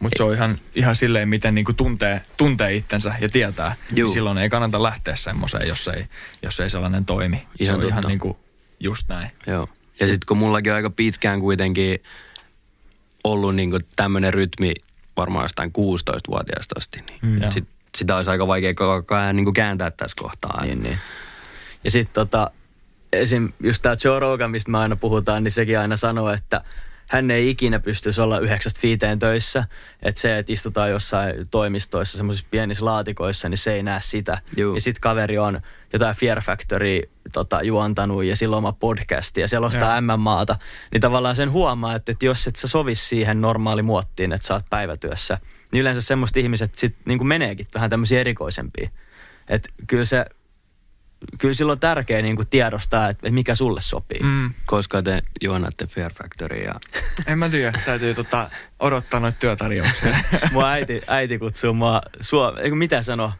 [0.00, 3.76] Mutta se on ihan, ihan silleen, miten niinku tuntee, tuntee itsensä ja tietää.
[3.94, 4.06] Juu.
[4.06, 6.04] Niin silloin ei kannata lähteä semmoiseen, jos ei,
[6.42, 7.36] jos ei sellainen toimi.
[7.36, 8.08] se Ihan on ihan totta.
[8.08, 8.38] niinku
[8.80, 9.30] just näin.
[9.46, 9.68] joo.
[10.00, 12.02] Ja sitten kun mullakin on aika pitkään kuitenkin
[13.24, 14.74] ollut niinku tämmöinen rytmi
[15.16, 17.50] varmaan jostain 16-vuotiaasta asti, niin Mm.
[17.50, 17.64] sit,
[17.98, 20.64] sitä olisi aika vaikea koko ajan niinku kääntää tässä kohtaa.
[20.64, 20.98] Niin, niin.
[21.84, 22.50] Ja sitten tota,
[23.12, 23.52] esim.
[23.62, 26.60] just tämä Joe Rogan, mistä me aina puhutaan, niin sekin aina sanoo, että
[27.08, 29.64] hän ei ikinä pystyisi olla yhdeksästä viiteen töissä.
[30.02, 34.38] Että se, että istutaan jossain toimistoissa, semmoisissa pienissä laatikoissa, niin se ei näe sitä.
[34.56, 34.74] Juu.
[34.74, 35.60] Ja sitten kaveri on
[35.92, 37.00] jotain Fear Factory
[37.32, 40.56] tota, juontanut ja sillä on oma podcasti ja selostaa MMAta.
[40.92, 44.54] Niin tavallaan sen huomaa, että, että jos et sä sovi siihen normaali muottiin, että sä
[44.54, 45.38] oot päivätyössä,
[45.72, 48.90] niin yleensä semmoiset ihmiset sit niin meneekin vähän tämmöisiä erikoisempia.
[49.48, 50.24] Että kyllä se,
[51.38, 54.20] kyllä silloin on tärkeää niin tiedostaa, että, mikä sulle sopii.
[54.22, 54.54] Mm.
[54.66, 56.74] Koska te juonatte Fear Factory ja
[57.26, 60.16] En mä tiedä, täytyy tota, odottaa noita työtarjouksia.
[60.52, 63.32] Mua äiti, äiti kutsuu mua, suo, eikö mitä sano,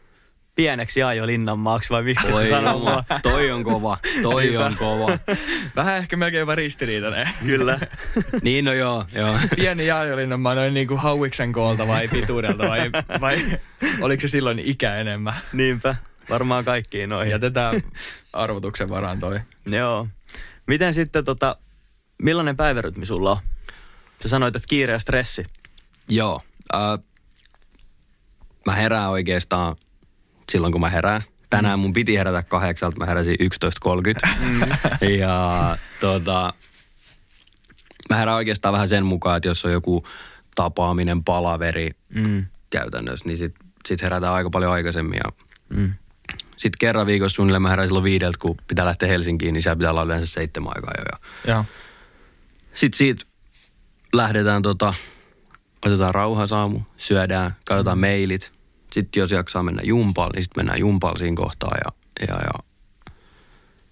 [0.54, 3.04] pieneksi Jaajo Linnanmaaksi vai miksi se Oi sanoo mua?
[3.22, 5.18] toi on kova, toi on kova.
[5.76, 7.28] Vähän ehkä melkein ristiriitainen.
[7.46, 7.78] Kyllä.
[8.42, 9.38] Niin no joo, joo.
[9.56, 13.58] Pieni Jaajolinnan mä noin niinku hauiksen koolta vai pituudelta vai, vai
[14.00, 15.34] oliko se silloin ikä enemmän?
[15.52, 15.96] Niinpä.
[16.30, 17.30] Varmaan kaikkiin noihin.
[17.30, 17.82] Jätetään
[18.32, 19.40] arvotuksen varaan toi.
[19.66, 20.08] Joo.
[20.66, 21.56] Miten sitten tota,
[22.22, 23.38] millainen päivärytmi sulla on?
[24.22, 25.46] Sä sanoit, että kiire ja stressi.
[26.08, 26.42] Joo.
[26.74, 26.80] Äh,
[28.66, 29.76] mä herään oikeastaan
[30.50, 31.22] silloin, kun mä herään.
[31.50, 35.06] Tänään mun piti herätä kahdeksalta, mä heräsin 11.30.
[35.18, 36.54] ja tota,
[38.10, 40.04] mä herään oikeastaan vähän sen mukaan, että jos on joku
[40.54, 42.46] tapaaminen, palaveri Mm.
[42.70, 43.54] käytännössä, niin sit,
[43.88, 45.20] sit herätään aika paljon aikaisemmin.
[45.24, 45.32] Ja
[45.76, 45.94] Mm.
[46.56, 49.90] sitten kerran viikossa suunnilleen mä herään silloin viideltä, kun pitää lähteä Helsinkiin, niin siellä pitää
[49.90, 51.04] olla yleensä seitsemän aikaa jo.
[51.46, 51.64] Ja Joo.
[52.74, 53.24] sitten siitä
[54.12, 54.94] lähdetään tota,
[55.86, 58.00] otetaan rauhasaamu, syödään, katsotaan Mm.
[58.00, 58.52] mailit.
[58.92, 61.72] Sitten jos jaksaa mennä jumpalle, niin sitten mennään jumpalle siinä kohtaa.
[61.84, 61.92] Ja,
[62.28, 62.64] ja, ja.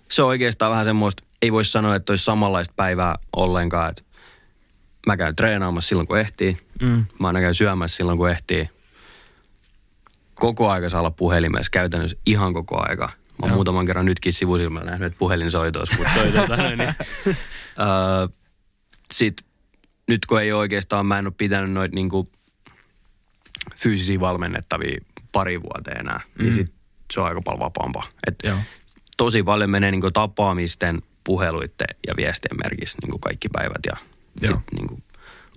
[0.08, 3.90] Se on oikeastaan vähän semmoista, ei voi sanoa, että olisi samanlaista päivää ollenkaan.
[3.90, 4.02] Että
[5.06, 6.56] mä käyn treenaamassa silloin, kun ehtii.
[6.82, 7.04] Mm.
[7.18, 8.70] Mä aina käyn syömässä silloin, kun ehtii.
[10.34, 13.10] Koko aika saa olla puhelimessa, käytännössä ihan koko aika.
[13.38, 16.94] Mä oon muutaman kerran nytkin sivusilmällä nähnyt, että puhelin soitoisi, mutta toi, tota, noin, niin.
[17.80, 18.28] Öö,
[19.12, 19.36] sit
[20.08, 22.30] nyt kun ei oikeastaan, mä en ole pitänyt noita niinku
[23.76, 25.00] fyysisiä valmennettavia
[25.32, 26.44] pari vuoteen enää, mm.
[26.44, 26.72] niin sit
[27.12, 28.04] se on aika paljon vapaampaa.
[28.26, 28.58] Et Joo.
[29.16, 33.96] tosi paljon menee niinku tapaamisten, puheluitten ja viestien merkissä niinku kaikki päivät ja
[34.40, 34.56] Joo.
[34.56, 35.02] sit niinku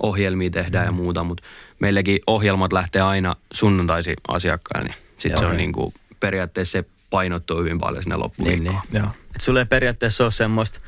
[0.04, 1.44] ohjelmia tehdään ja muuta, mutta
[1.80, 5.58] meilläkin ohjelmat lähtee aina sunnuntaisin asiakkaille, niin sit se on Okei.
[5.58, 8.76] niinku periaatteessa se painottuu hyvin paljon sinne loppuviikkoon.
[8.76, 9.02] Niin, niin.
[9.02, 9.12] Joo.
[9.36, 10.80] Et sulle ei periaatteessa ole semmoista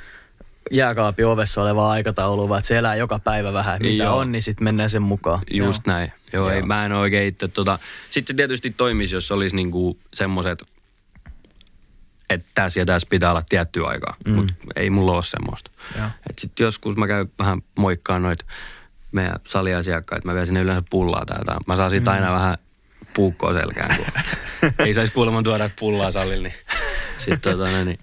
[0.71, 3.81] jääkaapin ovessa olevaa aikataulua, vaan että se elää joka päivä vähän.
[3.81, 4.17] Mitä Joo.
[4.17, 5.39] on, niin sitten mennään sen mukaan.
[5.51, 5.95] Just Joo.
[5.95, 6.11] näin.
[6.33, 6.67] Joo, Ei, Joo.
[6.67, 7.79] mä en oikein itse tota...
[8.09, 10.63] Sitten se tietysti toimisi, jos olisi niinku semmoiset,
[12.29, 14.15] että tässä ja tässä pitää olla tiettyä aikaa.
[14.25, 14.33] Mm.
[14.33, 15.71] Mutta ei mulla ole semmoista.
[16.41, 18.45] Sitten joskus mä käyn vähän moikkaan noita
[19.11, 20.27] meidän saliasiakkaita.
[20.27, 21.59] Mä vien sinne yleensä pullaa tai jotain.
[21.67, 22.15] Mä saan siitä mm.
[22.15, 22.57] aina vähän
[23.13, 24.05] puukkoa selkään, kun
[24.85, 26.47] ei saisi kuulemma tuoda pullaa salille.
[26.47, 26.59] Niin.
[27.17, 27.99] Sitten tota, noin, niin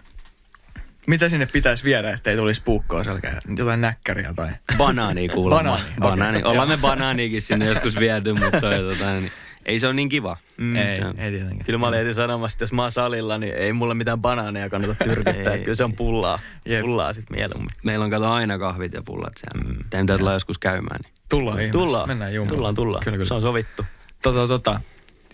[1.11, 3.40] Mitä sinne pitäisi viedä, ettei tulisi puukkoa selkään?
[3.57, 4.49] Jotain näkkäriä tai...
[4.79, 5.62] Banaani kuulemma.
[5.62, 6.42] Banaani, Banaani.
[6.44, 9.33] Ollaan me banaaniikin sinne joskus viety, mutta toi, tota, niin,
[9.66, 10.37] ei se ole niin kiva.
[10.57, 10.77] Mm.
[10.77, 11.64] ei, on- ei tietenkään.
[11.66, 14.70] Kyllä mä olin heti sanomassa, että jos mä oon salilla, niin ei mulle mitään banaaneja
[14.70, 15.59] kannata tyrkyttää.
[15.64, 16.38] kyllä se on pullaa.
[16.64, 16.81] Jep.
[16.81, 17.70] Pullaa sit mieluummin.
[17.85, 19.68] Meillä on kato aina kahvit ja pullat siellä.
[19.68, 19.79] Mm.
[19.90, 21.01] Teidän pitää tulla joskus käymään.
[21.05, 21.12] Niin.
[21.29, 21.73] Tullaan ihmeessä.
[21.79, 22.09] Tullaan.
[22.09, 22.55] Mennään jumaan.
[22.57, 23.05] Tullaan, tullaan.
[23.05, 23.29] Kyllä, kyllä.
[23.29, 23.85] Se on sovittu.
[24.23, 24.81] Tota, tota,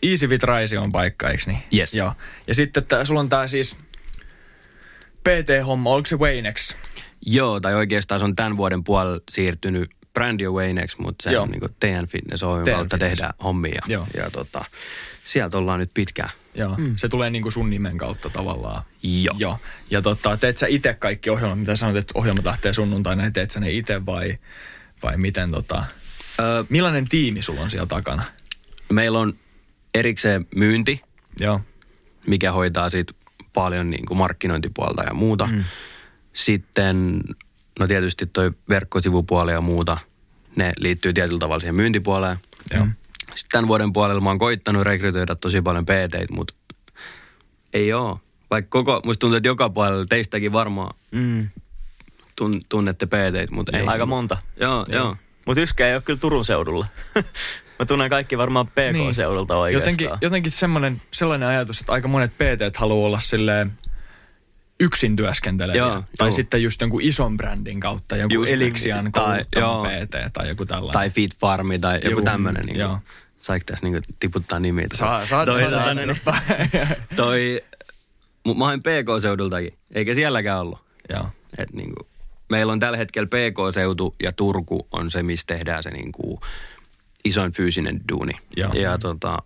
[0.03, 1.59] Easy Fit Rise on paikka, eikö niin?
[1.75, 1.95] Yes.
[1.95, 2.12] Joo.
[2.47, 3.77] Ja sitten että sulla on tää siis
[5.31, 6.75] PT-homma, oliko se Waynex?
[7.27, 11.43] Joo, tai oikeastaan se on tämän vuoden puolella siirtynyt Brandi Waynex, mutta se Joo.
[11.43, 13.19] on niin TN Fitness Oyn TN kautta Fitness.
[13.19, 13.81] tehdään hommia.
[13.87, 14.07] Joo.
[14.17, 14.65] Ja tota,
[15.25, 16.31] sieltä ollaan nyt pitkään.
[16.55, 16.75] Joo.
[16.77, 16.97] Mm.
[16.97, 18.83] Se tulee niinku sun nimen kautta tavallaan.
[19.03, 19.35] Joo.
[19.39, 19.59] Joo.
[19.91, 23.51] Ja tota, teet sä itse kaikki ohjelmat, mitä sanoit, että ohjelmat lähtee sunnuntaina, niin teet
[23.51, 24.39] sä ne itse vai,
[25.03, 25.85] vai miten tota...
[26.41, 28.23] Öö, Millainen tiimi sulla on siellä takana?
[28.93, 29.35] meillä on
[29.95, 31.03] erikseen myynti,
[31.41, 31.61] Joo.
[32.27, 33.12] mikä hoitaa siitä
[33.57, 35.47] paljon niin kuin markkinointipuolta ja muuta.
[35.47, 35.64] Mm.
[36.33, 37.21] Sitten,
[37.81, 39.99] no tietysti toi verkkosivupuoli ja muuta,
[40.57, 42.37] ne liittyy tietyllä tavalla siihen myyntipuoleen.
[42.75, 42.87] Joo.
[43.35, 46.55] Sitten tämän vuoden puolella mä oon koittanut rekrytoida tosi paljon PT, mutta
[47.73, 48.21] ei oo.
[48.51, 51.49] Vaikka koko, musta tuntuu, että joka puolella teistäkin varmaan Mm.
[52.37, 53.87] tun, tunnette PT, mutta ei.
[53.87, 54.37] Aika monta.
[54.61, 55.16] Joo, joo.
[55.47, 56.87] Mutta Yskä ei ole kyllä Turun seudulla.
[57.79, 59.97] Mä tunnen kaikki varmaan PK-seudulta oikeastaan.
[59.97, 60.05] Niin.
[60.05, 63.72] Jotenkin, jotenkin semmoinen, sellainen ajatus, että aika monet PT haluaa olla silleen
[64.81, 65.83] yksin työskenteleviä.
[65.83, 66.33] Joo, tai joo.
[66.33, 68.62] sitten just jonkun ison brändin kautta, joku Just näin.
[68.62, 69.85] Elixian Tai- joo.
[69.85, 70.93] PT tai joku tällainen.
[70.93, 72.66] Tai Fit Farmi tai joku Juu, tämmönen.
[72.66, 72.99] Niin joo.
[73.41, 74.87] Saiko tässä niin tiputtaa nimiä?
[74.95, 76.16] Saa, saa, Toisaalta, saa, niin.
[77.16, 77.62] Toi,
[78.59, 80.79] mä hain PK-seudultakin, eikä sielläkään ollut.
[81.11, 81.29] Joo.
[81.59, 82.07] Et niinku,
[82.49, 86.41] meillä on tällä hetkellä PK-seutu ja Turku on se, missä tehdään se niin kuin
[87.27, 88.33] isoin fyysinen duuni.
[88.57, 88.72] Joo.
[88.72, 89.39] Ja tota,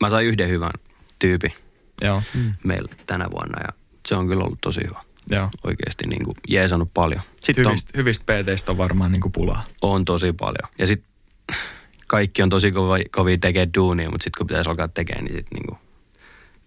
[0.00, 0.70] mä sain yhden hyvän
[1.18, 1.52] tyypin
[2.02, 2.22] Joo,
[2.64, 3.72] meillä tänä vuonna ja
[4.08, 5.00] se on kyllä ollut tosi hyvä.
[5.30, 5.50] joo.
[5.64, 7.20] Oikeasti niin kuin jeesannut paljon.
[7.42, 9.64] Sitten on, Hyvistä, hyvistä PTistä on varmaan niinku pulaa.
[9.82, 10.72] on tosi paljon.
[10.78, 11.10] Ja sitten
[12.06, 15.58] kaikki on tosi kova, kovia tekee duunia, mutta sitten kun pitäisi alkaa tekemään, niin sitten
[15.58, 15.78] niinku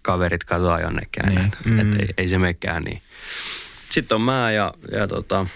[0.02, 1.22] kaverit katoaa jonnekin.
[1.26, 1.38] Niin.
[1.38, 1.50] Niin.
[1.64, 1.78] Mm.
[1.78, 3.02] Että ei, ei se menekään niin.
[3.90, 5.46] Sitten on mä ja, ja tota,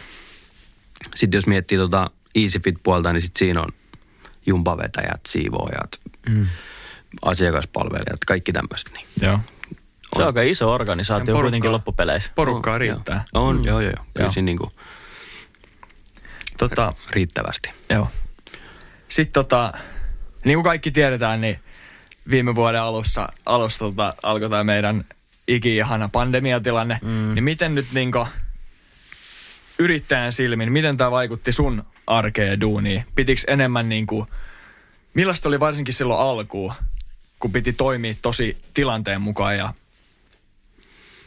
[1.15, 3.69] sitten jos miettii tota Easy Fit puolta, niin sitten siinä on
[4.47, 6.47] jumpavetäjät, siivoojat, mm.
[7.23, 8.91] asiakaspalvelijat, kaikki tämmöiset.
[8.93, 9.07] Niin.
[9.21, 9.41] Joo.
[10.17, 11.43] Se on aika iso organisaatio Porukkaa.
[11.43, 12.31] kuitenkin loppupeleissä.
[12.35, 13.25] Porukkaa On, riittää.
[13.35, 13.47] Joo.
[13.49, 13.65] On, mm.
[13.65, 14.05] joo, joo, joo.
[14.15, 14.33] Kyllä Joo.
[14.33, 14.69] siinä niinku
[16.59, 17.71] Tota, riittävästi.
[17.91, 18.09] Joo.
[19.09, 19.73] Sitten tota,
[20.45, 21.59] niin kuin kaikki tiedetään, niin
[22.31, 25.05] viime vuoden alussa, alussa tota, alkoi tämä meidän
[25.49, 26.99] iki-ihana pandemiatilanne.
[27.03, 27.35] Mm.
[27.35, 28.11] Niin miten nyt niin
[29.79, 33.05] yrittäjän silmin, miten tämä vaikutti sun arkeen ja duuniin?
[33.15, 34.27] Pitikö enemmän niin kuin,
[35.15, 36.73] millaista oli varsinkin silloin alkuun,
[37.41, 39.75] kun piti toimia tosi tilanteen mukaan ja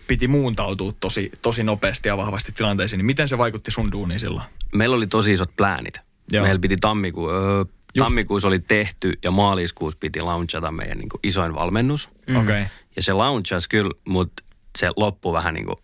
[0.07, 4.45] piti muuntautua tosi, tosi nopeasti ja vahvasti tilanteisiin, niin miten se vaikutti sun duuniin silloin?
[4.73, 5.99] Meillä oli tosi isot pläänit.
[6.31, 6.43] Joo.
[6.43, 7.65] Meillä piti tammikuu, öö,
[7.97, 12.09] tammikuussa oli tehty ja maaliskuussa piti launchata meidän niin kuin isoin valmennus.
[12.27, 12.35] Mm.
[12.35, 12.65] Okay.
[12.95, 14.43] Ja se launchasi kyllä, mutta
[14.77, 15.77] se loppui vähän niin kuin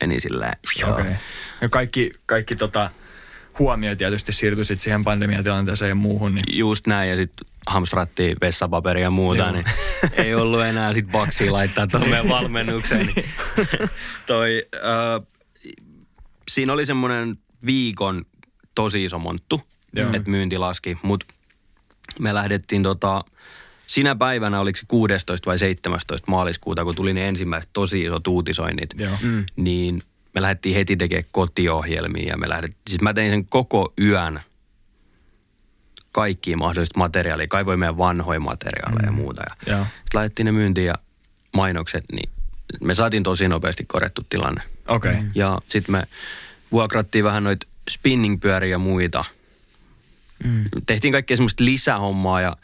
[0.00, 0.56] meni silleen.
[0.82, 0.92] Okei.
[0.92, 1.14] Okay.
[1.60, 2.90] Ja kaikki, kaikki tota,
[3.58, 6.34] huomio tietysti siirtyi sit siihen pandemiatilanteeseen ja muuhun.
[6.34, 6.58] Niin.
[6.58, 9.52] Just näin ja sitten hamstrattiin vessapaperia ja muuta, Joo.
[9.52, 9.64] niin
[10.12, 13.06] ei ollut enää sit baksia laittaa tuohon valmennukseen.
[13.06, 13.24] Niin
[14.26, 15.26] toi, äh,
[16.48, 18.26] siinä oli semmoinen viikon
[18.74, 19.62] tosi iso monttu,
[19.96, 21.26] että myynti laski, mutta
[22.18, 23.24] me lähdettiin tota,
[23.86, 28.90] sinä päivänä, oliko se 16 vai 17 maaliskuuta, kun tuli ne ensimmäiset tosi isot uutisoinnit,
[28.98, 29.16] Joo.
[29.22, 29.44] mm.
[29.56, 30.02] niin
[30.34, 34.40] me lähdettiin heti tekemään kotiohjelmia ja me lähdettiin, siis mä tein sen koko yön
[36.12, 39.06] kaikkia mahdollista materiaalia, kaivoin meidän vanhoja materiaaleja mm.
[39.06, 39.42] ja muuta.
[39.46, 39.84] Ja Joo.
[39.84, 40.94] sitten laitettiin ne myyntiin ja
[41.52, 42.30] mainokset, niin
[42.80, 44.62] me saatiin tosi nopeasti korjattu tilanne.
[44.88, 45.12] Okei.
[45.12, 45.24] Okay.
[45.34, 46.02] Ja sitten me
[46.72, 49.24] vuokrattiin vähän noita spinningpyöriä ja muita.
[50.44, 50.64] Mm.
[50.86, 52.56] Tehtiin kaikkea semmoista lisähommaa ja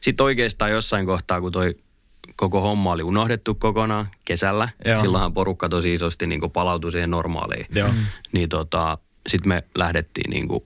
[0.00, 1.76] sitten oikeastaan jossain kohtaa, kun toi
[2.36, 5.00] koko homma oli unohdettu kokonaan kesällä, Joo.
[5.00, 7.66] silloinhan porukka tosi isosti niin palautui siihen normaaliin.
[7.74, 7.88] Joo.
[7.88, 8.06] Mm.
[8.32, 10.64] Niin tota, sitten me lähdettiin niin kuin,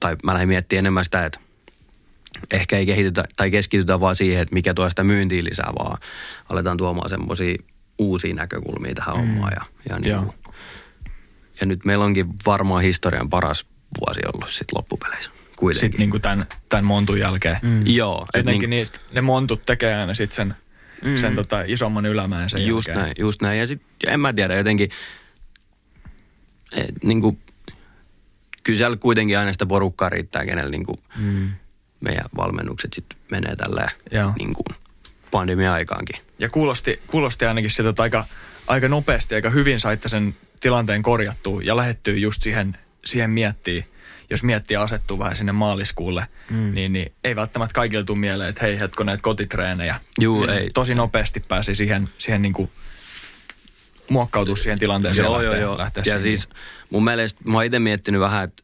[0.00, 1.40] tai mä lähdin miettimään enemmän sitä, että
[2.50, 5.98] ehkä ei kehitytä tai keskitytä vaan siihen, että mikä tuo sitä myyntiin lisää, vaan
[6.48, 7.56] aletaan tuomaan semmoisia
[7.98, 9.20] uusia näkökulmia tähän mm.
[9.20, 9.52] hommaan.
[9.56, 10.32] Ja, ja, niin kuin,
[11.60, 13.66] ja nyt meillä onkin varmaan historian paras
[14.00, 15.30] vuosi ollut sitten loppupeleissä.
[15.58, 15.80] Kuitenkin.
[15.80, 17.56] Sitten niin kuin tämän, tämän montun jälkeen.
[17.62, 17.86] Mm.
[17.86, 18.26] Joo.
[18.36, 20.54] Jotenkin niin- niistä, ne montut tekee aina sitten sen,
[21.04, 21.16] mm.
[21.16, 23.04] sen tota, isomman ylämäen sen Just jälkeen.
[23.04, 23.58] näin, just näin.
[23.58, 24.90] Ja sit, ja en mä tiedä, jotenkin,
[26.72, 27.38] et, niin kuin,
[28.62, 31.50] kyllä siellä kuitenkin aina sitä porukkaa riittää, kenellä niin kuin, mm.
[32.00, 33.90] meidän valmennukset sitten menee tällä
[34.38, 34.76] niin kuin
[35.30, 36.16] pandemia-aikaankin.
[36.38, 38.24] Ja kuulosti, kuulosti ainakin siltä, että aika,
[38.66, 43.84] aika nopeasti, aika hyvin saitte sen tilanteen korjattua ja lähettyä just siihen, siihen miettiä.
[44.30, 46.74] Jos miettii asettuu vähän sinne maaliskuulle, mm.
[46.74, 50.00] niin, niin ei välttämättä kaikille tule mieleen, että hei hetko näitä kotitreenejä.
[50.20, 50.70] Juu, Ja ei.
[50.74, 52.70] Tosi nopeasti pääsi siihen, siihen niin kuin
[54.10, 55.78] muokkautua siihen tilanteeseen Joo, ja joo, lähteä, joo.
[55.78, 56.22] lähteä Ja siihen.
[56.22, 56.48] siis
[56.90, 58.62] mun mielestä, mä oon itse miettinyt vähän, että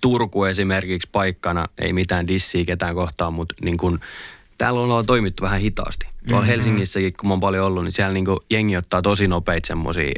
[0.00, 4.00] Turku esimerkiksi paikkana, ei mitään dissiä ketään kohtaan, mutta niin kun,
[4.58, 6.06] täällä ollaan toimittu vähän hitaasti.
[6.06, 6.46] Tuolla mm-hmm.
[6.46, 10.12] Helsingissäkin, kun mä oon paljon ollut, niin siellä niin jengi ottaa tosi nopeita semmoisia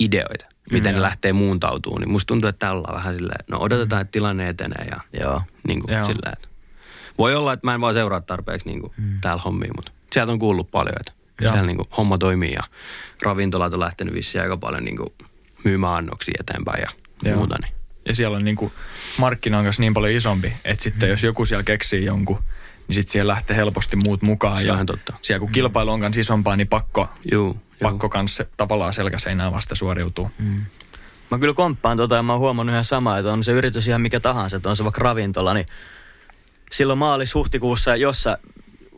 [0.00, 0.96] ideoita, miten mm-hmm.
[0.96, 2.00] ne lähtee muuntautumaan.
[2.00, 5.42] Niin musta tuntuu, että ollaan vähän silleen, no odotetaan, että tilanne etenee ja Joo.
[5.68, 6.04] niin kuin Joo.
[6.04, 6.48] silleen, että
[7.18, 9.20] voi olla, että mä en vaan seuraa tarpeeksi niin kuin mm.
[9.20, 11.52] täällä hommia, mutta sieltä on kuullut paljon, että Joo.
[11.52, 12.62] siellä niin kuin homma toimii ja
[13.22, 15.12] ravintolat on lähtenyt vissiin aika paljon niin kuin
[15.64, 16.90] myymään annoksia eteenpäin ja
[17.22, 17.36] Joo.
[17.36, 17.56] muuta.
[17.62, 17.74] Niin.
[18.08, 18.72] Ja siellä on niinku,
[19.18, 21.10] markkina on niin paljon isompi, että sitten Mm.
[21.10, 22.38] jos joku siellä keksii jonkun,
[22.88, 24.56] niin sitten siihen lähtee helposti muut mukaan.
[24.56, 25.14] Se on ja ihan totta.
[25.22, 30.30] Siellä kun kilpailu on kanssa isompaa, niin pakko, Juu, pakko kanssa tavallaan selkäseinää vasta suoriutuu.
[30.38, 30.64] Mm.
[31.30, 34.00] Mä kyllä komppaan tota ja mä oon huomannut ihan samaa, että on se yritys ihan
[34.00, 35.66] mikä tahansa, että on se vaikka ravintola, niin
[36.72, 38.38] silloin maalis-huhtikuussa, jos sä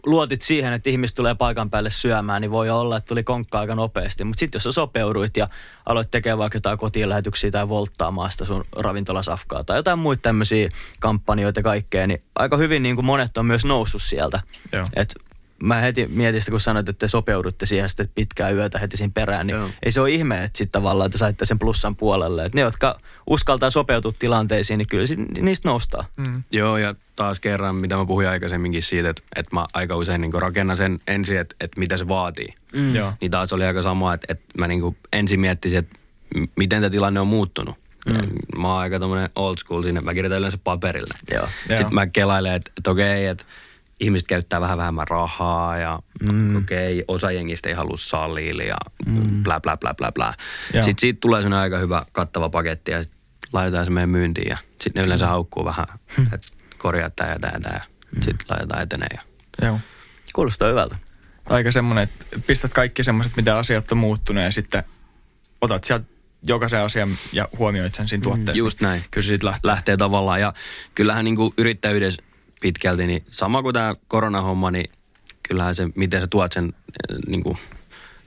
[0.07, 3.75] luotit siihen, että ihmiset tulee paikan päälle syömään, niin voi olla, että tuli konkka aika
[3.75, 4.25] nopeasti.
[4.25, 5.47] Mutta sitten jos sä sopeuduit ja
[5.87, 10.69] aloit tekemään vaikka jotain kotiinlähetyksiä tai volttaamaan sitä sun ravintolasafkaa tai jotain muita tämmöisiä
[11.01, 14.41] kampanjoita ja kaikkea, niin aika hyvin niin kuin monet on myös noussut sieltä.
[14.73, 14.89] Joo.
[14.97, 15.15] Et
[15.63, 19.13] mä heti mietin sitä, kun sanoit, että te sopeudutte siihen sitten pitkää yötä heti siinä
[19.15, 19.71] perään, niin Joo.
[19.83, 22.45] ei se ole ihme, että sitten tavallaan te saitte sen plussan puolelle.
[22.45, 26.05] Et ne, jotka uskaltaa sopeutua tilanteisiin, niin kyllä sit, niistä noustaan.
[26.17, 26.43] Mm.
[26.51, 30.33] Joo, ja taas kerran, mitä mä puhuin aikaisemminkin siitä, että, että mä aika usein niin
[30.33, 32.55] rakennan sen ensin, että, että mitä se vaatii.
[32.73, 32.95] Mm.
[32.95, 33.13] Joo.
[33.21, 35.99] Niin taas oli aika sama, että, että mä niin ensin miettisin, että
[36.57, 37.77] miten tämä tilanne on muuttunut.
[38.11, 38.61] Mm.
[38.61, 41.15] Mä oon aika tommonen old school sinne, mä kirjoitan yleensä paperille.
[41.35, 41.49] Joo.
[41.59, 41.91] Sitten Joo.
[41.91, 43.45] mä kelailen, että, että okei, että
[44.03, 46.57] ihmiset käyttää vähän vähemmän rahaa ja mm.
[46.57, 48.77] okei, osa jengistä ei halua salilla ja
[49.07, 49.43] mm.
[49.43, 50.35] bla bla bla bla bla.
[50.75, 50.83] Joo.
[50.83, 53.13] Sitten siitä tulee sellainen aika hyvä kattava paketti ja sit
[53.53, 55.87] laitetaan se meidän myyntiin ja sitten ne yleensä haukkuu vähän,
[56.35, 56.49] että
[56.79, 57.85] korjaa tää ja tää ja tää.
[58.21, 59.23] Sitten laitetaan eteneen ja
[59.67, 59.81] Joo.
[60.33, 60.97] Kuulostaa hyvältä.
[61.49, 64.85] Aika semmoinen, että pistät kaikki semmoiset, mitä asiat on muuttunut ja sitten
[65.61, 66.05] otat sieltä
[66.47, 68.59] jokaisen asian ja huomioit sen siinä tuotteessa.
[68.59, 69.05] Just näin.
[69.11, 69.71] Kyllä se siitä lähtee.
[69.71, 70.41] lähtee tavallaan.
[70.41, 70.53] Ja
[70.95, 72.23] kyllähän niin kuin yrittäjyydessä
[72.63, 74.91] pitkälti, niin sama kuin tämä koronahomma, niin
[75.49, 77.59] kyllähän se, miten sä tuot sen eh, niin kuin,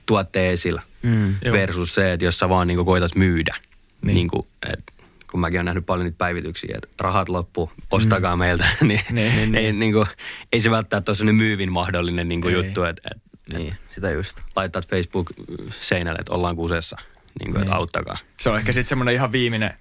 [0.06, 1.34] tuotteen esillä Mm.
[1.44, 1.52] Joo.
[1.52, 3.54] versus se, että jos sä vaan niin kuin, koetat myydä.
[4.02, 4.14] Niin.
[4.14, 4.28] Niin.
[4.28, 4.84] kuin, et,
[5.30, 8.38] kun mäkin olen nähnyt paljon niitä päivityksiä, että rahat loppu, ostakaa mm.
[8.38, 10.06] meiltä, niin, Niin, niin, ei, niin kuin,
[10.52, 12.64] ei se välttämättä ole sellainen myyvin mahdollinen niin kuin Ei.
[12.64, 14.40] juttu, että, että Niin, sitä just.
[14.56, 16.96] laittaa Facebook-seinälle, että ollaan kusessa,
[17.40, 17.76] niin kuin, että Niin.
[17.80, 18.18] auttakaa.
[18.36, 19.74] Se on ehkä sitten semmoinen ihan viimeinen,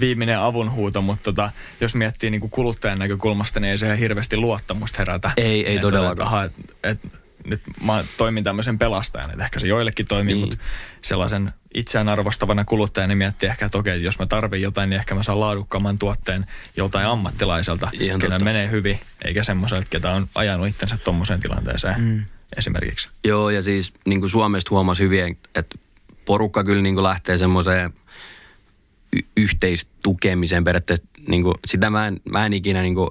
[0.00, 4.36] viimeinen avunhuuto, mutta tota, jos miettii niin kuin kuluttajan näkökulmasta, niin ei se ihan hirveästi
[4.36, 5.30] luottamusta herätä.
[5.36, 6.28] Ei, ei todellakaan.
[6.28, 7.08] Aha, että, että
[7.44, 10.40] nyt mä toimin tämmöisen pelastajana, että ehkä se joillekin toimii, Niin.
[10.48, 10.56] mutta
[11.02, 15.14] sellaisen itseään arvostavana kuluttajana niin miettii ehkä, että okei, jos mä tarvin jotain, niin ehkä
[15.14, 18.44] mä saan laadukkaamman tuotteen joltain ammattilaiselta, Ihan kenellä totta.
[18.44, 22.24] menee hyvin, eikä semmoiselta, ketä on ajanut itsensä tommoseen tilanteeseen mm.
[22.58, 23.08] esimerkiksi.
[23.24, 25.78] Joo, ja siis niin kuin Suomesta huomasi hyvin, että
[26.24, 27.94] porukka kyllä niin kuin lähtee semmoiseen
[29.16, 31.06] y- yhteistukemiseen periaatteessa.
[31.28, 33.10] Niin kuin, sitä mä en, mä en ikinä niin kuin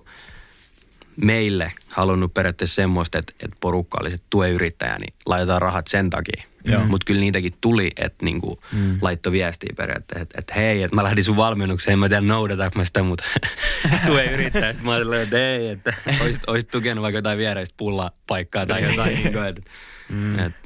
[1.16, 6.10] meille halunnut periaatteessa semmoista, että, että porukka olisi että tue yrittäjä, niin laitetaan rahat sen
[6.10, 6.44] takia.
[6.66, 6.86] Joo.
[6.86, 8.98] Mutta kyllä niitäkin tuli, että niin kuin mm.
[9.02, 12.80] laittoi viestiä periaatteessa, että, että hei, että mä lähdin sun valmennukseen, en mä tiedä noudataanko
[12.80, 13.24] mä sitä, mutta
[14.06, 14.74] tue yrittäjä.
[14.74, 19.14] Sitten mä ajattelin, että ei, että olisit, olisit tukenut vaikka jotain viereistä pullapaikkaa tai jotain.
[19.24, 19.62] niin kuin, että,
[20.10, 20.40] mm.
[20.40, 20.65] et, mutta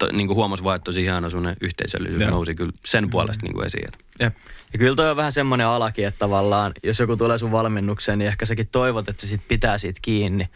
[0.00, 2.30] to, niin kuin huomasi vaan, että tosi hieno semmoinen yhteisöllisyys Joo.
[2.30, 3.84] nousi kyllä sen puolesta niin kuin esiin.
[3.84, 3.98] Että.
[4.20, 4.34] Jep.
[4.72, 8.28] Ja kyllä toi on vähän semmoinen alakin, että tavallaan, jos joku tulee sun valmennukseen, niin
[8.28, 10.48] ehkä säkin toivot, että se sit pitää siitä kiinni.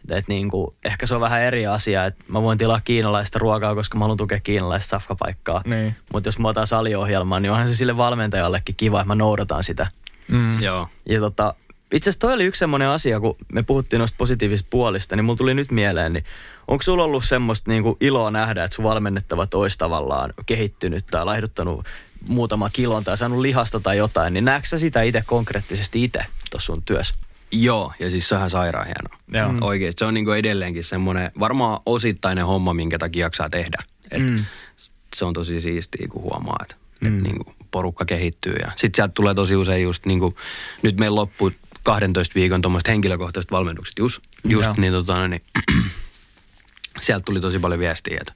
[0.00, 3.74] Että et niinku, ehkä se on vähän eri asia, että mä voin tilaa kiinalaista ruokaa,
[3.74, 5.62] koska mä haluan tukea kiinalaista safkapaikkaa.
[5.64, 5.96] Niin.
[6.12, 9.86] Mutta jos mä otan saliohjelmaan, niin onhan se sille valmentajallekin kiva, että mä noudatan sitä.
[10.28, 10.62] Mm.
[10.62, 10.88] Joo.
[11.08, 11.54] Ja tota,
[11.92, 15.36] itse asiassa toi oli yksi semmoinen asia, kun me puhuttiin noista positiivisista puolista, niin mulla
[15.36, 16.24] tuli nyt mieleen, niin
[16.68, 21.86] onko sulla ollut semmoista niinku iloa nähdä, että sun valmennettavat olisi tavallaan kehittynyt tai laihduttanut
[22.28, 26.20] muutama kilon tai saanut lihasta tai jotain, niin näetkö sä sitä itse konkreettisesti itse
[26.50, 27.14] tuossa sun työssä?
[27.52, 29.18] Joo, ja siis se on ihan sairaan hienoa.
[29.32, 29.52] Joo.
[29.52, 29.62] Mm.
[29.62, 33.82] Oikeasti, se on niin kuin edelleenkin semmoinen, varmaan osittainen homma, minkä takia jaksaa tehdä.
[34.10, 34.36] Et Mm.
[35.14, 37.08] Se on tosi siistiä, kun huomaa, että mm.
[37.08, 38.52] et niin kuin porukka kehittyy.
[38.60, 40.36] Ja sitten sieltä tulee tosi usein just niin kuin,
[40.82, 41.52] nyt meillä loppuu
[41.84, 44.74] 12 viikon tuommoista henkilökohtaisesta valmennukset just, just Joo.
[44.78, 45.42] niin, tota, niin
[47.00, 48.32] sieltä tuli tosi paljon viestiä, että,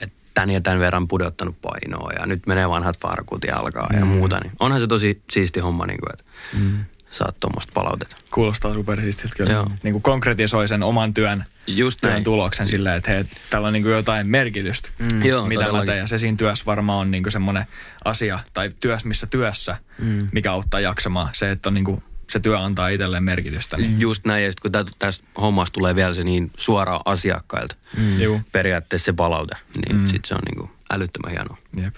[0.00, 3.98] että tän ja tämän verran pudottanut painoa ja nyt menee vanhat farkut ja alkaa mm.
[3.98, 4.38] ja muuta.
[4.42, 6.24] Niin onhan se tosi siisti homma, niin kuin, että
[6.58, 6.84] mm.
[7.10, 8.16] saat tuommoista palautetta.
[8.30, 9.52] Kuulostaa supersiistiltä kyllä.
[9.52, 9.70] Joo.
[9.82, 12.24] Niin kuin konkretisoi sen oman työn, Just työn näin.
[12.24, 15.22] tuloksen silleen, että hei, tällä on niin kuin jotain merkitystä, Mm.
[15.24, 15.98] Joo, mitä mä teen.
[15.98, 17.64] Ja se siinä työssä varmaan on niin semmoinen
[18.04, 20.28] asia, tai työssä missä työssä, mm.
[20.32, 21.28] mikä auttaa jaksamaan.
[21.32, 22.02] Se, että on niin kuin,
[22.32, 23.76] se työ antaa itselleen merkitystä.
[23.76, 24.00] Niin.
[24.00, 28.20] Just näin, ja sitten kun tä- tästä hommasta tulee vielä se niin suoraan asiakkailta, Mm.
[28.20, 28.40] Juu.
[28.52, 29.56] periaatteessa se palaute,
[29.86, 30.06] niin mm.
[30.06, 31.56] sitten se on niinku älyttömän hienoa.
[31.82, 31.94] Jep.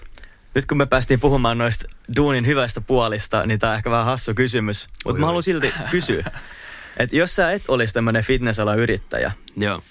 [0.55, 4.33] Nyt kun me päästiin puhumaan noista duunin hyvästä puolista, niin tämä on ehkä vähän hassu
[4.33, 4.87] kysymys.
[5.05, 6.23] Mutta mä haluan silti kysyä,
[6.97, 9.81] että jos sä et olisi tämmöinen fitnessalan yrittäjä, Joo.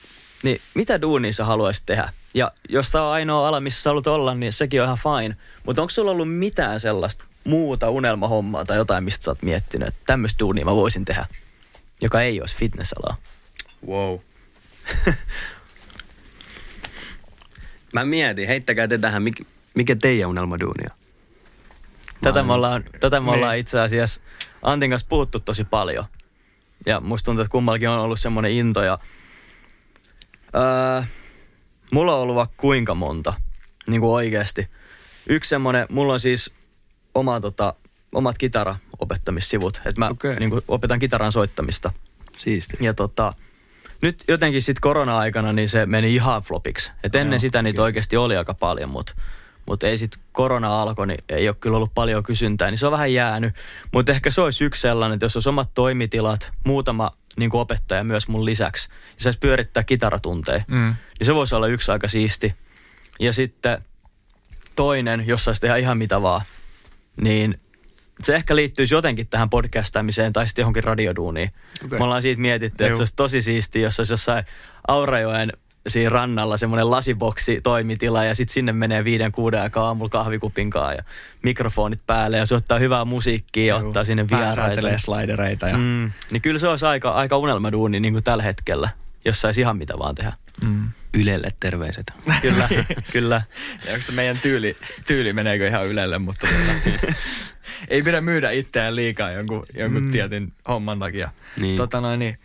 [0.42, 2.08] niin mitä duunia sä haluaisit tehdä?
[2.34, 5.36] Ja jos tämä on ainoa ala, missä sä haluat olla, niin sekin on ihan fine.
[5.66, 10.00] Mutta onko sulla ollut mitään sellaista muuta unelmahommaa tai jotain, mistä sä oot miettinyt, että
[10.06, 11.26] tämmöistä duunia mä voisin tehdä,
[12.02, 13.16] joka ei olisi fitnessalaa?
[13.86, 14.18] Wow.
[17.92, 20.88] Mä mietin, heittäkää te tähän, mikä, mikä teidän unelmaduunia?
[22.20, 24.20] Tätä me ollaan, tätä me ollaan itse asiassa
[24.62, 26.04] Antin kanssa puhuttu tosi paljon.
[26.86, 28.82] Ja musta tuntuu, että kummallakin on ollut semmoinen into.
[28.82, 28.98] Ja,
[30.54, 31.02] öö,
[31.90, 33.34] mulla on ollut vaikka kuinka monta,
[33.88, 34.66] niin kuin oikeasti.
[35.28, 36.50] Yksi semmoinen, mulla on siis
[37.14, 37.74] oma, tota,
[38.14, 39.76] omat kitaraopettamissivut.
[39.84, 40.36] Että mä Okei.
[40.36, 41.92] niin kuin, opetan kitaran soittamista.
[42.36, 42.76] Siisti.
[42.80, 43.32] Ja tota,
[44.02, 46.92] nyt jotenkin sitten korona-aikana niin se meni ihan flopiksi.
[47.04, 49.14] Et ennen Joo, sitä niitä oikeasti oli aika paljon, mutta
[49.66, 52.92] mut ei sitten korona alkoi, niin ei ole kyllä ollut paljon kysyntää, niin se on
[52.92, 53.54] vähän jäänyt.
[53.92, 58.04] Mutta ehkä se olisi yksi sellainen, että jos olisi omat toimitilat, muutama niin kuin opettaja
[58.04, 60.94] myös mun lisäksi, ja saisi pyörittää kitaratunteja, Mm.
[61.18, 62.54] niin se voisi olla yksi aika siisti.
[63.20, 63.84] Ja sitten
[64.76, 66.40] toinen, jos saisi tehdä ihan mitä vaan,
[67.16, 67.60] niin
[68.22, 71.50] se ehkä liittyisi jotenkin tähän podcastaamiseen tai sitten johonkin radioduuniin.
[71.84, 71.98] Okay.
[71.98, 74.44] Me ollaan siitä mietitty, että se olisi tosi siistiä, jos olisi jossain
[74.88, 75.52] Aurajoen
[75.88, 81.02] siinä rannalla semmoinen lasiboksi toimitila ja sitten sinne menee viiden kuuden aikaa aamulla kahvikupinkaan ja
[81.42, 83.86] mikrofonit päälle ja se ottaa hyvää musiikkia ja Juu.
[83.86, 84.98] ottaa sinne vieraita.
[84.98, 85.76] slidereita ja...
[85.76, 88.88] Mm, niin kyllä se olisi aika, aika unelmaduuni niin kuin tällä hetkellä,
[89.24, 90.32] jos saisi ihan mitä vaan tehdä.
[90.62, 90.88] Mm.
[91.14, 92.12] Ylelle terveiset.
[92.42, 92.68] Kyllä,
[93.12, 93.42] kyllä.
[93.86, 94.76] Ja onko meidän tyyli,
[95.06, 97.00] tyyli meneekö ihan ylelle, mutta tota,
[97.88, 100.12] ei pidä myydä itseään liikaa jonkun, jonkun mm.
[100.12, 101.30] tietyn homman takia.
[101.56, 101.76] Niin.
[101.76, 102.38] Tota noin, niin,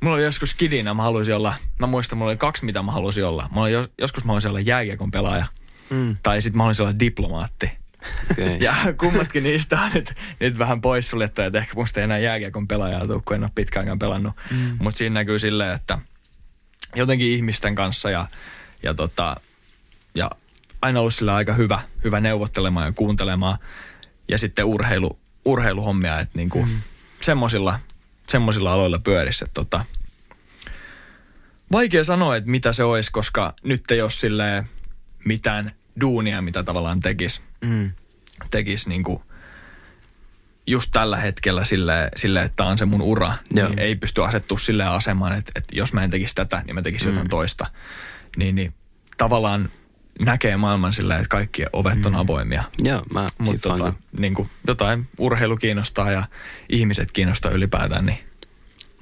[0.00, 3.24] mulla oli joskus kidinä, mä haluaisin olla, mä muistan, mulla oli kaksi mitä mä halusin
[3.24, 3.48] olla.
[3.50, 5.46] Mulla oli jos, joskus mä haluaisin olla jääkiekon pelaaja,
[5.90, 6.16] Mm.
[6.22, 7.70] tai sitten mä haluaisin olla diplomaatti.
[8.32, 8.56] Okay.
[8.66, 13.06] Ja kummatkin niistä on nyt, nyt vähän poissuljettuja, että ehkä musta ei enää jääkiekon pelaajaa
[13.06, 14.34] tule, kun en ole pitkäänkään pelannut.
[14.50, 14.76] Mm.
[14.78, 15.98] Mutta siinä näkyy silleen, että
[16.94, 18.28] jotenkin ihmisten kanssa ja,
[18.82, 19.36] ja, tota,
[20.14, 20.30] ja
[20.82, 23.58] aina ollut sillä aika hyvä, hyvä neuvottelemaan ja kuuntelemaan.
[24.28, 26.80] Ja sitten urheilu, urheiluhommia, että niinku mm.
[27.20, 27.80] semmosilla,
[28.28, 29.46] semmosilla aloilla pyörissä.
[29.54, 29.84] Tota,
[31.72, 34.68] vaikea sanoa, että mitä se olisi, koska nyt ei ole silleen
[35.24, 37.92] mitään duunia, mitä tavallaan tekisi Mm.
[38.50, 39.22] tekisi niinku
[40.66, 43.68] just tällä hetkellä sille, sille että tämä on se mun ura, Joo.
[43.68, 46.82] niin ei pysty asettua silleen asemaan, että, että jos mä en tekisi tätä, niin mä
[46.82, 47.12] tekisin mm.
[47.12, 47.66] jotain toista.
[48.36, 48.74] Niin, niin
[49.16, 49.70] tavallaan
[50.20, 52.64] näkee maailman silleen, että kaikki ovet on avoimia.
[52.78, 56.24] Joo, mä Mutta tota, niin kuin jotain urheilu kiinnostaa ja
[56.68, 58.18] ihmiset kiinnostaa ylipäätään, niin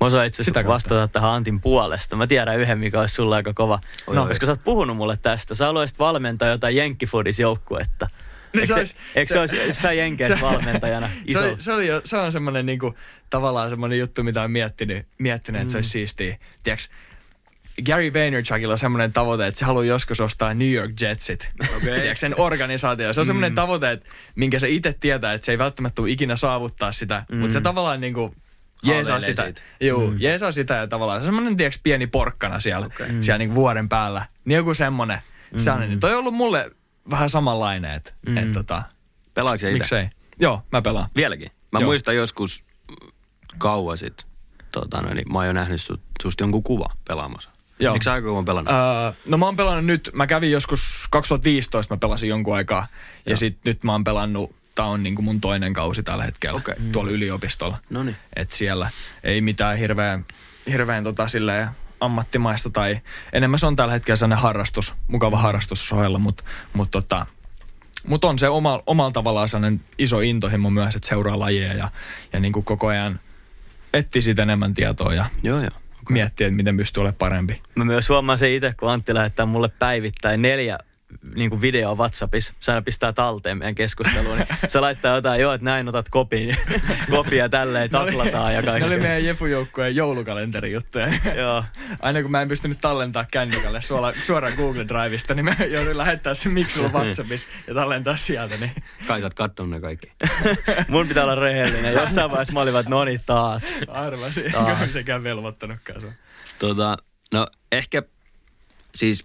[0.00, 2.16] Mä osaan itse asiassa vastata tähän Antin puolesta.
[2.16, 3.78] Mä tiedän yhden, mikä olisi sulla aika kova.
[4.06, 4.28] Oi, no, oi.
[4.28, 5.54] koska sä oot puhunut mulle tästä.
[5.54, 8.06] Sä haluaisit valmentaa jotain Jenkkifudis-joukkuetta.
[8.10, 8.24] Niin
[8.54, 11.38] Eikö se olisi- eikö se, se- olisi, sä Jenkeissä valmentajana iso?
[11.38, 12.94] Se, oli, se, oli, jo- se on semmoinen niinku,
[13.30, 16.38] tavallaan semmoinen juttu, mitä on miettinyt, miettinyt että se olisi siistiä.
[16.62, 16.86] Tiedätkö,
[17.86, 21.50] Gary Vaynerchukilla on semmoinen tavoite, että se haluaa joskus ostaa New York Jetsit.
[21.60, 21.80] Okay.
[21.80, 23.12] Tiedätkö, sen organisaatio.
[23.12, 23.54] Se on semmoinen mm.
[23.54, 27.38] tavoite, että, minkä se itse tietää, että se ei välttämättä tule ikinä saavuttaa sitä, mm.
[27.38, 28.34] mutta se tavallaan niinku
[28.82, 29.44] jeesaa sitä.
[29.44, 29.62] siitä.
[29.80, 30.16] Joo, mm.
[30.18, 33.08] jeesaa sitä ja tavallaan se on semmoinen, tiedätkö, pieni porkkana siellä, okay.
[33.20, 34.26] siellä niinku vuoden päällä.
[34.44, 35.18] Niin joku semmoinen.
[35.50, 35.88] Mm.
[35.88, 36.70] Niin toi on ollut mulle
[37.10, 38.36] vähän samanlainen, että mm.
[38.36, 38.82] et, tota,
[39.34, 39.72] Pelaatko itse?
[39.72, 40.08] miksei.
[40.40, 41.08] Joo, mä pelaan.
[41.16, 41.50] Vieläkin.
[41.72, 41.86] Mä Joo.
[41.86, 42.64] muistan joskus
[43.58, 44.26] kauan sitten,
[44.72, 47.50] tota, niin mä oon jo nähnyt sut, susta jonkun kuva pelaamassa.
[47.78, 47.94] Joo.
[47.94, 48.74] Eikö sä aika kauan pelannut?
[48.74, 52.86] Öö, no mä oon pelannut nyt, mä kävin joskus 2015, mä pelasin jonkun aikaa.
[53.26, 56.56] Ja, ja sit nyt mä oon pelannut, tää on niinku mun toinen kausi tällä hetkellä
[56.56, 56.74] okay.
[56.92, 57.78] tuolla yliopistolla.
[57.90, 58.16] Noniin.
[58.36, 58.90] Et siellä
[59.24, 60.24] ei mitään hirveän,
[60.70, 61.68] hirveän tota silleen
[62.00, 63.00] ammattimaista tai
[63.32, 67.26] enemmän se on tällä hetkellä sellainen harrastus, mukava harrastus sohella, mutta mut tota,
[68.06, 71.88] mut on se oma, omalla tavallaan sellainen iso intohimo myös, että seuraa lajeja ja,
[72.32, 73.20] ja niinku koko ajan
[73.94, 75.66] etsii siitä enemmän tietoa ja Joo, joo.
[75.66, 76.12] okay.
[76.12, 77.62] miettii, että miten pystyy olemaan parempi.
[77.74, 80.78] Mä myös huomaan sen itse, kun Antti lähettää mulle päivittäin neljä
[81.34, 82.54] niin kuin video WhatsAppissa.
[82.68, 84.36] Aina pistää talteen meidän keskusteluun.
[84.38, 86.56] Niin se laittaa jotain, joo, että näin otat kopin,
[87.10, 88.98] kopia tälleen, taklataan ja Ne oli kaikkea.
[89.00, 91.06] meidän Jefu-joukkueen joulukalenterijuttuja.
[91.36, 91.64] Joo.
[92.00, 96.34] Aina kun mä en pystynyt tallentaa kännykälle suoraan, suoraan Google Driveista, niin mä jouduin lähettää
[96.34, 98.56] sen Miksulla WhatsAppissa ja tallentaa sieltä.
[98.56, 98.72] Niin
[99.06, 100.12] Kai sä oot kattonut ne kaikki.
[100.88, 101.94] Mun pitää olla rehellinen.
[101.94, 103.68] Jossain vaiheessa mä olin, että no niin taas.
[103.88, 104.68] arvasin, Taas.
[104.68, 106.12] enkä sekään velvoittanutkaan sua.
[106.58, 106.96] Tota,
[107.32, 108.02] no ehkä
[108.94, 109.24] siis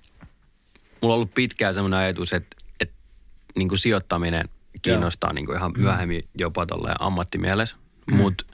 [1.02, 2.95] mulla on ollut pitkään semmoinen ajatus, että, että
[3.56, 4.50] niin kuin sijoittaminen
[4.82, 7.78] kiinnostaa niin kuin ihan myöhemmin jopa tolleen ammattimielessä.
[8.12, 8.18] Mm.
[8.18, 8.45] Mutta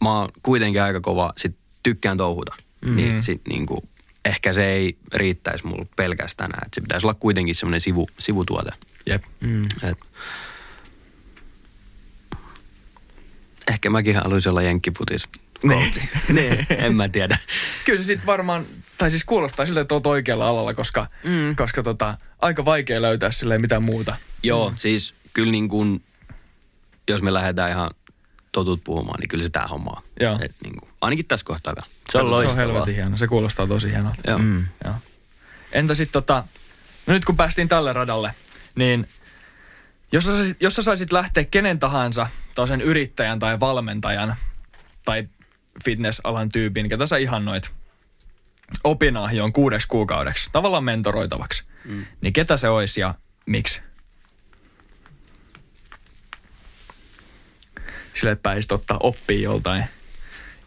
[0.00, 2.54] mä oon kuitenkin aika kova, sit tykkään touhuta.
[2.84, 2.96] Mm.
[2.96, 3.88] Niin, sit niin kuin,
[4.24, 6.50] ehkä se ei riittäisi mulle pelkästään.
[6.66, 8.70] Et se pitäisi olla kuitenkin semmoinen sivu, sivutuote.
[9.06, 9.24] Jep.
[9.40, 9.62] Mm.
[9.62, 9.98] Et,
[13.68, 15.28] ehkä mäkin haluaisin olla jenkkifutis.
[15.62, 15.92] Niin.
[16.32, 16.66] niin.
[16.70, 17.38] en mä tiedä.
[17.84, 18.66] Kyllä se sitten varmaan,
[18.98, 21.56] tai siis kuulostaa siltä, että oot oikealla alalla, koska, mm.
[21.56, 24.16] koska tota, aika vaikea löytää silleen mitään muuta.
[24.42, 24.76] Joo, mm.
[24.76, 26.04] siis kyllä niin kuin,
[27.10, 27.90] jos me lähdetään ihan
[28.52, 30.02] totut puhumaan, niin kyllä se tää homma on.
[30.20, 30.38] Joo.
[30.42, 31.86] Et niin kuin, ainakin tässä kohtaa vielä.
[32.12, 32.66] Se on Se on loistavaa.
[32.66, 34.20] helvetin hieno, se kuulostaa tosi hienolta.
[34.26, 34.38] Joo.
[34.38, 34.66] Mm.
[34.84, 34.94] Joo.
[35.72, 36.44] Entä sitten tota,
[37.06, 38.34] no nyt kun päästiin tälle radalle,
[38.74, 39.08] niin
[40.12, 44.36] jos sä, saisit, jos sä saisit lähteä kenen tahansa, toisen yrittäjän tai valmentajan
[45.04, 45.28] tai
[45.84, 47.72] fitnessalan tyypin, ketä sä ihannoit
[48.84, 52.06] opinahjoon kuudeksi kuukaudeksi, tavallaan mentoroitavaksi, mm.
[52.20, 53.14] niin ketä se olisi ja
[53.46, 53.82] miksi?
[58.14, 59.84] Sille pääsit ottaa oppia joltain,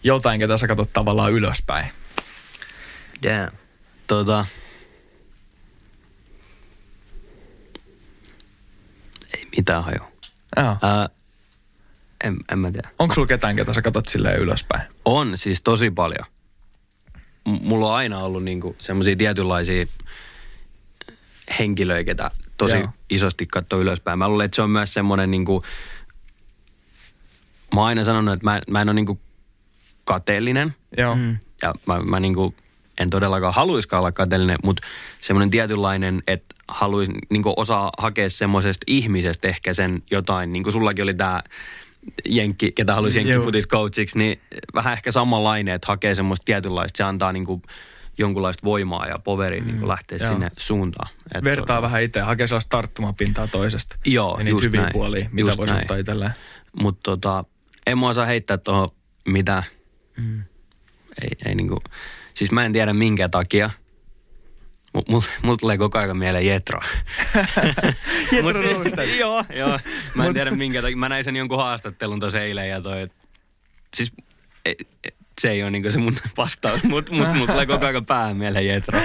[0.03, 1.91] joltain, ketä sä katsot tavallaan ylöspäin.
[3.23, 3.57] Damn.
[4.07, 4.45] Tota,
[9.37, 9.99] ei mitään haju.
[10.57, 10.77] Joo.
[10.81, 11.09] Ää,
[12.23, 12.89] en, en mä tiedä.
[12.99, 14.81] Onko sulla ketään, ketä sä katsot silleen ylöspäin?
[15.05, 16.25] On siis tosi paljon.
[17.61, 19.85] Mulla on aina ollut niinku semmoisia tietynlaisia
[21.59, 22.89] henkilöitä, ketä tosi Joo.
[23.09, 24.19] Isosti katsoo ylöspäin.
[24.19, 25.63] Mä luulen, että se on myös semmoinen niinku,
[27.75, 29.19] mä oon aina sanonut, että mä, mä en ole niinku
[30.03, 30.75] kateellinen.
[30.97, 31.15] Joo.
[31.15, 31.37] Mm.
[31.61, 32.55] Ja mä, mä niinku
[32.99, 34.87] en todellakaan haluiskaan olla kateellinen, mutta
[35.21, 41.03] semmoinen tietynlainen, että haluaisin niin osaa hakea semmoisesta ihmisestä ehkä sen jotain, niin kuin sullakin
[41.03, 41.43] oli tämä
[42.25, 44.39] jenkki, ketä halusi jenkkifutiscoachiksi, niin
[44.73, 47.61] vähän ehkä samanlainen, että hakee semmoista tietynlaista, se antaa niin kuin
[48.17, 50.29] jonkunlaista voimaa ja poveria niin lähteä joo.
[50.31, 51.09] sinne suuntaan.
[51.35, 53.95] Et Vertaa tota- vähän itse, hakee sellaista tarttumapintaa toisesta.
[54.05, 54.93] Joo, ja niitä just hyviä näin.
[54.93, 55.83] puolia, mitä Just voisi näin.
[55.83, 56.31] ottaa itselleen.
[56.81, 57.43] Mutta tota,
[57.87, 58.89] en mä osaa heittää tuohon
[59.27, 59.63] mitään.
[60.17, 60.43] Mm.
[61.21, 61.81] Ei, ei niinku,
[62.33, 63.69] siis mä en tiedä minkä takia.
[64.93, 65.09] Mut
[65.43, 66.79] mul, tulee koko ajan mieleen Jetro.
[68.31, 69.17] Jetro Mut-.
[69.19, 69.79] Joo, joo.
[70.15, 70.97] Mä en tiedä minkä takia.
[70.97, 73.11] Mä näin sen jonkun haastattelun tuossa eilen ja toi, et-
[73.93, 74.13] siis
[74.65, 74.71] e,
[75.03, 75.09] e,
[75.39, 78.67] se ei ole niinku se mun vastaus, mutta mut, mut tulee koko ajan päähän mieleen
[78.67, 78.99] Jetro.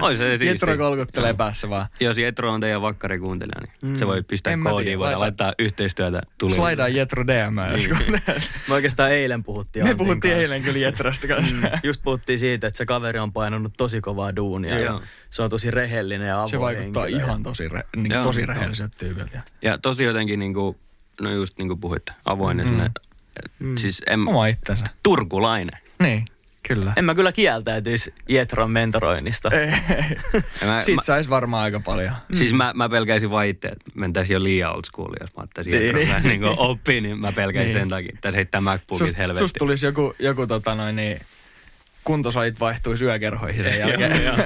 [0.00, 0.46] Oi se siisti.
[0.46, 1.86] Jetro kolkuttelee päässä vaan.
[2.00, 6.52] Jos Jetro on teidän vakkarikuuntelija, niin se voi pistää En koodiin, laita- laittaa yhteistyötä tuli.
[6.52, 7.98] Slaidaa Jetro DM joskus.
[8.68, 10.54] Me oikeastaan eilen puhuttiin Me Antin puhuttiin kanssa.
[10.54, 11.56] eilen kyllä Jetrosta kanssa.
[11.56, 15.02] Mm, Just puhuttiin siitä, että se kaveri on painanut tosi kovaa duunia ja Joo.
[15.30, 17.24] se on tosi rehellinen ja avoin Se vaikuttaa henkilö.
[17.24, 19.40] ihan tosi, re, niin tosi rehelliseltä tyypiltä.
[19.62, 20.76] Ja tosi jotenkin niinku,
[21.20, 22.92] no just niin kuin puhuitte, avoin ja semmoinen,
[23.58, 23.76] Mm.
[23.76, 24.84] siis en, Oma itsensä.
[25.02, 25.80] turkulainen.
[26.02, 26.24] Niin,
[26.68, 26.92] kyllä.
[26.96, 29.50] En mä kyllä kieltäytyisi Jetron mentoroinnista.
[29.50, 29.66] Ei,
[30.66, 32.12] mä, Siitä mä, sais varmaan aika paljon.
[32.32, 35.72] Siis mä, mä pelkäisin vaan itse, että mentäisiin jo liian old school, jos mä ottaisin
[35.72, 36.22] Niin, niin, niin.
[36.22, 36.40] niin.
[36.40, 37.80] niin oppii, niin mä pelkäisin Niin.
[37.80, 38.16] sen takia.
[38.20, 39.38] Tässä heittää MacBookit Sust, helvetti.
[39.38, 41.20] susta tulisi joku, joku tota noin, niin,
[42.04, 44.24] kuntosalit vaihtuisi yökerhoihin sen jälkeen.
[44.24, 44.44] Joo, joo.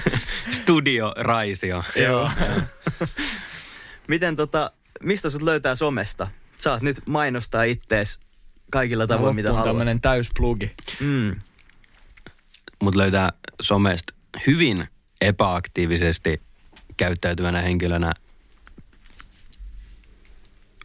[0.62, 1.84] Studio Raisio.
[1.96, 2.30] Joo.
[4.08, 4.70] Miten tota,
[5.02, 6.28] mistä sut löytää somesta?
[6.58, 8.20] Saat nyt mainostaa ittees
[8.70, 9.64] kaikilla tavoin, mitä haluat.
[9.64, 10.70] tämmönen täysplugi.
[11.00, 11.36] Mm.
[12.82, 14.14] Mut löytää somesta
[14.46, 14.88] hyvin
[15.20, 16.40] epäaktiivisesti
[16.96, 18.12] käyttäytyvänä henkilönä.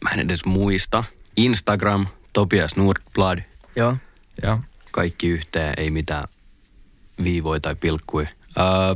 [0.04, 1.04] Mä en edes muista.
[1.36, 3.38] Instagram, Topias Nordblad.
[3.76, 3.96] Joo.
[4.42, 4.60] Joo.
[4.90, 6.24] Kaikki yhteen, ei mitään
[7.24, 8.28] viivoja tai pilkkuja.
[8.58, 8.94] Öö,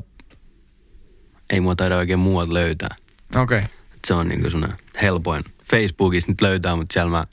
[1.50, 2.96] ei mua taida oikein muualta löytää.
[3.36, 3.58] Okei.
[3.58, 3.70] Okay.
[4.06, 5.42] Se on niinku semmoinen helpoin.
[5.70, 7.24] Facebookissa nyt löytää, mutta siellä mä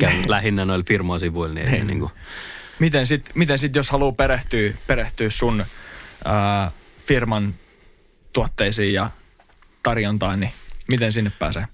[0.00, 2.10] käyn lähinnä noilla firmasivuilla, niin ei se niinku...
[2.78, 5.64] Miten sit, miten sit, jos haluaa perehtyä, perehtyä sun
[6.24, 6.70] ää,
[7.06, 7.54] firman
[8.32, 9.10] tuotteisiin ja
[9.82, 10.52] tarjontaan, niin
[10.90, 11.66] miten sinne pääsee?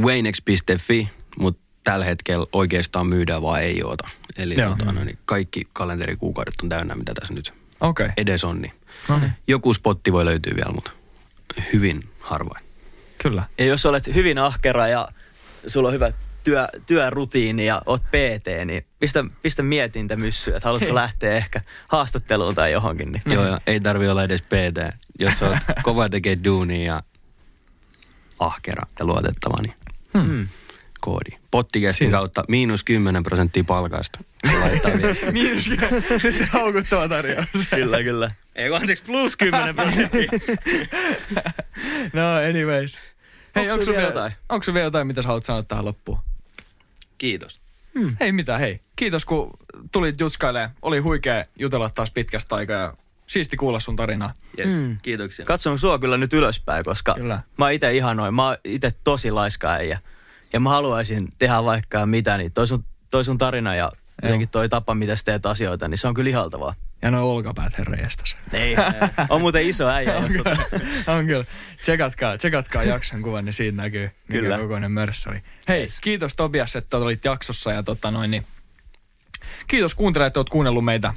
[0.00, 1.08] Waynex.fi,
[1.38, 4.08] mutta tällä hetkellä oikeastaan myydään vaan ei oota.
[4.36, 7.54] Eli tota, no, niin kaikki kalenterikuukaudet on täynnä, mitä tässä nyt.
[7.80, 8.10] Okay.
[8.16, 8.62] edes on.
[8.62, 8.72] Niin
[9.08, 10.90] No niin, joku spotti voi löytyä vielä, mutta
[11.72, 12.64] hyvin harvoin.
[13.22, 13.44] kyllä.
[13.58, 15.08] Ja jos olet hyvin ahkera ja
[15.66, 16.12] sulla on hyvä
[16.46, 22.54] työ, työrutiini ja oot PT, niin pistä, pistä mietintä myssyä, että haluatko lähteä ehkä haastatteluun
[22.54, 23.12] tai johonkin.
[23.12, 23.22] Niin.
[23.34, 24.96] Joo, ja ei tarvi olla edes PT.
[25.20, 27.02] Jos oot kova tekee duunia ja
[28.38, 29.74] ahkera ja luotettava, niin
[30.14, 30.48] Mm.
[31.00, 31.30] koodi.
[31.50, 32.18] Pottikästin Siinä.
[32.18, 34.18] kautta miinus 10 prosenttia palkasta.
[35.32, 35.80] Miinus nyt
[36.50, 37.46] haukuttava tarjous.
[37.70, 38.30] Kyllä, kyllä.
[38.54, 40.30] Ei kun anteeksi, plus 10 prosenttia.
[42.12, 42.98] No anyways.
[43.56, 44.32] Hei, onko sulla vielä vielä jotain?
[44.48, 46.18] Onko sulla vielä jotain, mitä sä haluat sanoa tähän loppuun?
[47.18, 47.60] Kiitos.
[48.20, 48.80] Hei mitä, hei.
[48.96, 49.50] Kiitos kun
[49.92, 50.70] tulit jutskailemaan.
[50.82, 52.94] Oli huikea jutella taas pitkästä aikaa ja
[53.26, 54.34] siisti kuulla sun tarinaa.
[54.58, 54.72] Yes.
[54.72, 54.78] Mm.
[54.78, 54.98] Mm.
[55.02, 55.44] Kiitoksia.
[55.44, 57.40] Katson sua kyllä nyt ylöspäin, koska Kyllä.
[57.58, 58.34] mä itse ihanoin.
[58.34, 60.00] Mä oon itse tosi laiska äijä.
[60.52, 63.92] Ja mä haluaisin tehdä vaikka mitä, niin toi sun, toi sun tarina ja
[64.22, 66.74] jotenkin toi tapa, mitä sä teet asioita, niin se on kyllä ihaltavaa.
[67.02, 68.36] Ja noin olkapäät herra jestas.
[68.52, 68.76] Ei,
[69.28, 70.56] on muuten iso äijä, jos tota,
[71.16, 71.44] on kyllä.
[71.82, 74.58] Tsekatkaa, tsekatkaa jakson kuvan, niin siitä näkyy, mikä Kyllä.
[74.58, 75.42] kokoinen mörssari.
[75.68, 76.00] Hei, Yes.
[76.00, 78.46] kiitos Tobias, että olit jaksossa ja tota noin, niin
[79.66, 81.14] kiitos kuuntelijat, että oot kuunnellut meitä,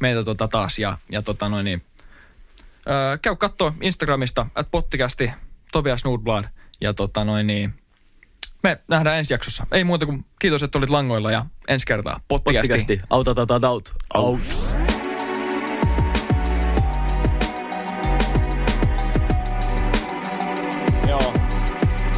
[0.00, 1.82] meitä tota taas ja, ja tota noin, niin,
[2.88, 5.30] öö, käy kattoo Instagramista, at pottikästi,
[5.72, 6.44] Tobias Nordblad
[6.80, 7.74] ja tota noin, niin,
[8.62, 9.66] me nähdään ensi jaksossa.
[9.72, 12.68] Ei muuta kuin kiitos, että olit langoilla ja ensi kertaa pottikästi.
[12.68, 13.00] pottikästi.
[13.10, 13.94] Auta, auta, auta, out.
[14.14, 14.40] Out.
[14.50, 14.91] Joo.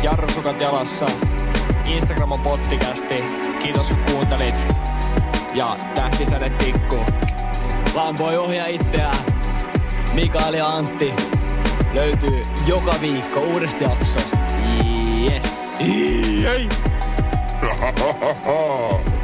[0.05, 1.07] Jarrusukat jalassa.
[1.87, 3.25] Instagram on pottikästi.
[3.63, 4.55] Kiitos kun kuuntelit.
[5.55, 6.97] Ja tähtisäde tikku.
[7.95, 9.25] Lampoi ohjaa itseään.
[10.15, 11.15] Mikael ja Antti
[11.95, 14.37] löytyy joka viikko uudesta jaksosta.
[15.25, 15.55] Yes.